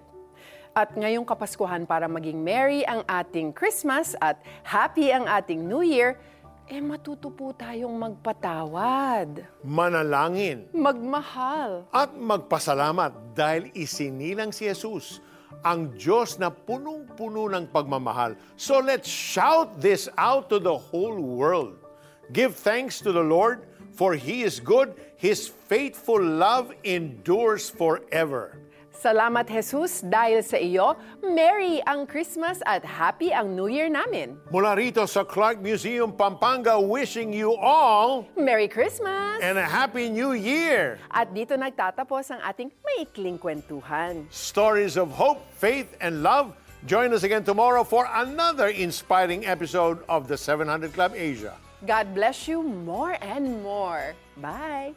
At 0.72 0.96
ngayong 0.96 1.28
Kapaskuhan 1.28 1.84
para 1.84 2.08
maging 2.08 2.40
merry 2.40 2.88
ang 2.88 3.04
ating 3.04 3.52
Christmas 3.52 4.16
at 4.24 4.40
happy 4.64 5.12
ang 5.12 5.28
ating 5.28 5.60
New 5.60 5.84
Year, 5.84 6.16
eh 6.72 6.80
matuto 6.80 7.34
po 7.34 7.52
tayong 7.52 7.92
magpatawad. 8.00 9.44
Manalangin. 9.66 10.72
Magmahal. 10.72 11.90
At 11.92 12.16
magpasalamat 12.16 13.36
dahil 13.36 13.74
isinilang 13.76 14.56
si 14.56 14.70
Jesus 14.70 15.20
ang 15.66 15.92
Diyos 15.98 16.40
na 16.40 16.54
punong-puno 16.54 17.52
ng 17.52 17.68
pagmamahal. 17.74 18.38
So 18.56 18.80
let's 18.80 19.10
shout 19.10 19.82
this 19.82 20.08
out 20.16 20.48
to 20.54 20.58
the 20.60 20.76
whole 20.76 21.20
world. 21.20 21.76
Give 22.32 22.54
thanks 22.54 23.02
to 23.02 23.12
the 23.12 23.26
Lord, 23.26 23.66
for 23.92 24.14
He 24.14 24.46
is 24.46 24.62
good. 24.62 24.94
His 25.18 25.50
faithful 25.50 26.22
love 26.22 26.72
endures 26.86 27.68
forever. 27.68 28.69
Salamat 29.00 29.48
Jesus 29.48 30.04
dahil 30.04 30.44
sa 30.44 30.60
iyo, 30.60 30.92
Merry 31.24 31.80
ang 31.88 32.04
Christmas 32.04 32.60
at 32.68 32.84
Happy 32.84 33.32
ang 33.32 33.56
New 33.56 33.72
Year 33.72 33.88
namin. 33.88 34.36
Mula 34.52 34.76
rito 34.76 35.08
sa 35.08 35.24
Clark 35.24 35.64
Museum, 35.64 36.12
Pampanga, 36.12 36.76
wishing 36.76 37.32
you 37.32 37.56
all 37.56 38.28
Merry 38.36 38.68
Christmas 38.68 39.40
and 39.40 39.56
a 39.56 39.64
Happy 39.64 40.12
New 40.12 40.36
Year. 40.36 41.00
At 41.16 41.32
dito 41.32 41.56
nagtatapos 41.56 42.28
ang 42.36 42.44
ating 42.44 42.76
maikling 42.84 43.40
kwentuhan. 43.40 44.28
Stories 44.28 45.00
of 45.00 45.16
hope, 45.16 45.40
faith, 45.56 45.96
and 46.04 46.20
love. 46.20 46.52
Join 46.84 47.16
us 47.16 47.24
again 47.24 47.48
tomorrow 47.48 47.88
for 47.88 48.04
another 48.04 48.68
inspiring 48.68 49.48
episode 49.48 50.04
of 50.12 50.28
the 50.28 50.36
700 50.36 50.92
Club 50.92 51.16
Asia. 51.16 51.56
God 51.88 52.12
bless 52.12 52.52
you 52.52 52.60
more 52.60 53.16
and 53.24 53.64
more. 53.64 54.12
Bye! 54.44 54.92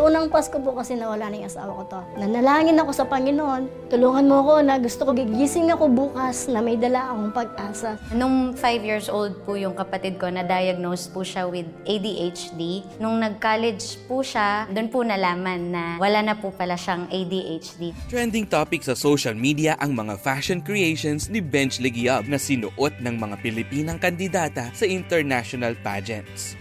Unang 0.00 0.32
Pasko 0.32 0.56
po 0.58 0.72
kasi 0.72 0.96
nawala 0.96 1.28
na 1.28 1.38
yung 1.38 1.50
asawa 1.52 1.76
ko 1.76 1.84
to. 1.86 2.00
Nanalangin 2.16 2.80
ako 2.80 2.90
sa 2.96 3.04
Panginoon. 3.04 3.92
Tulungan 3.92 4.24
mo 4.24 4.40
ako 4.40 4.54
na 4.64 4.80
gusto 4.80 5.04
ko 5.04 5.12
gigising 5.12 5.68
ako 5.68 5.92
bukas 5.92 6.48
na 6.48 6.64
may 6.64 6.80
dala 6.80 7.12
akong 7.12 7.30
pag-asa. 7.36 8.00
Nung 8.16 8.56
5 8.56 8.80
years 8.80 9.06
old 9.12 9.36
po 9.44 9.60
yung 9.60 9.76
kapatid 9.76 10.16
ko, 10.16 10.32
na-diagnose 10.32 11.12
po 11.12 11.20
siya 11.20 11.44
with 11.44 11.68
ADHD. 11.84 12.80
Nung 12.96 13.20
nag-college 13.20 14.00
po 14.08 14.24
siya, 14.24 14.64
doon 14.72 14.88
po 14.88 15.04
nalaman 15.04 15.68
na 15.68 15.84
wala 16.00 16.24
na 16.24 16.34
po 16.34 16.48
pala 16.48 16.80
siyang 16.80 17.04
ADHD. 17.12 17.92
Trending 18.08 18.48
topic 18.48 18.80
sa 18.80 18.96
social 18.96 19.36
media 19.36 19.76
ang 19.76 19.92
mga 19.92 20.16
fashion 20.16 20.64
creations 20.64 21.28
ni 21.28 21.44
Bench 21.44 21.76
Legiab 21.76 22.24
na 22.24 22.40
sinuot 22.40 22.96
ng 23.04 23.14
mga 23.20 23.36
Pilipinang 23.44 24.00
kandidata 24.00 24.72
sa 24.72 24.88
international 24.88 25.76
pageants. 25.84 26.56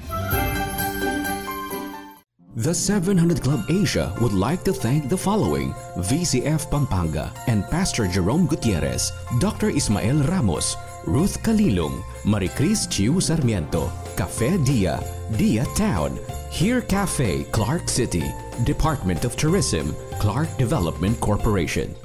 The 2.60 2.74
700 2.74 3.42
Club 3.42 3.64
Asia 3.70 4.14
would 4.20 4.34
like 4.34 4.66
to 4.66 4.74
thank 4.74 5.08
the 5.08 5.18
following 5.18 5.72
VCF 5.96 6.70
Pampanga 6.70 7.32
and 7.48 7.64
Pastor 7.72 8.06
Jerome 8.06 8.48
Gutierrez, 8.48 9.14
Dr. 9.40 9.70
Ismael 9.70 10.24
Ramos, 10.28 10.76
Ruth 11.06 11.42
Kalilong, 11.42 12.04
Maricris 12.26 12.90
Chiu 12.90 13.22
Sarmiento, 13.22 13.90
Cafe 14.18 14.58
Dia, 14.66 15.02
Dia 15.38 15.64
Town, 15.78 16.20
Here 16.50 16.82
Cafe, 16.82 17.46
Clark 17.46 17.88
City, 17.88 18.30
Department 18.66 19.24
of 19.24 19.38
Tourism, 19.38 19.96
Clark 20.20 20.50
Development 20.58 21.18
Corporation. 21.22 21.96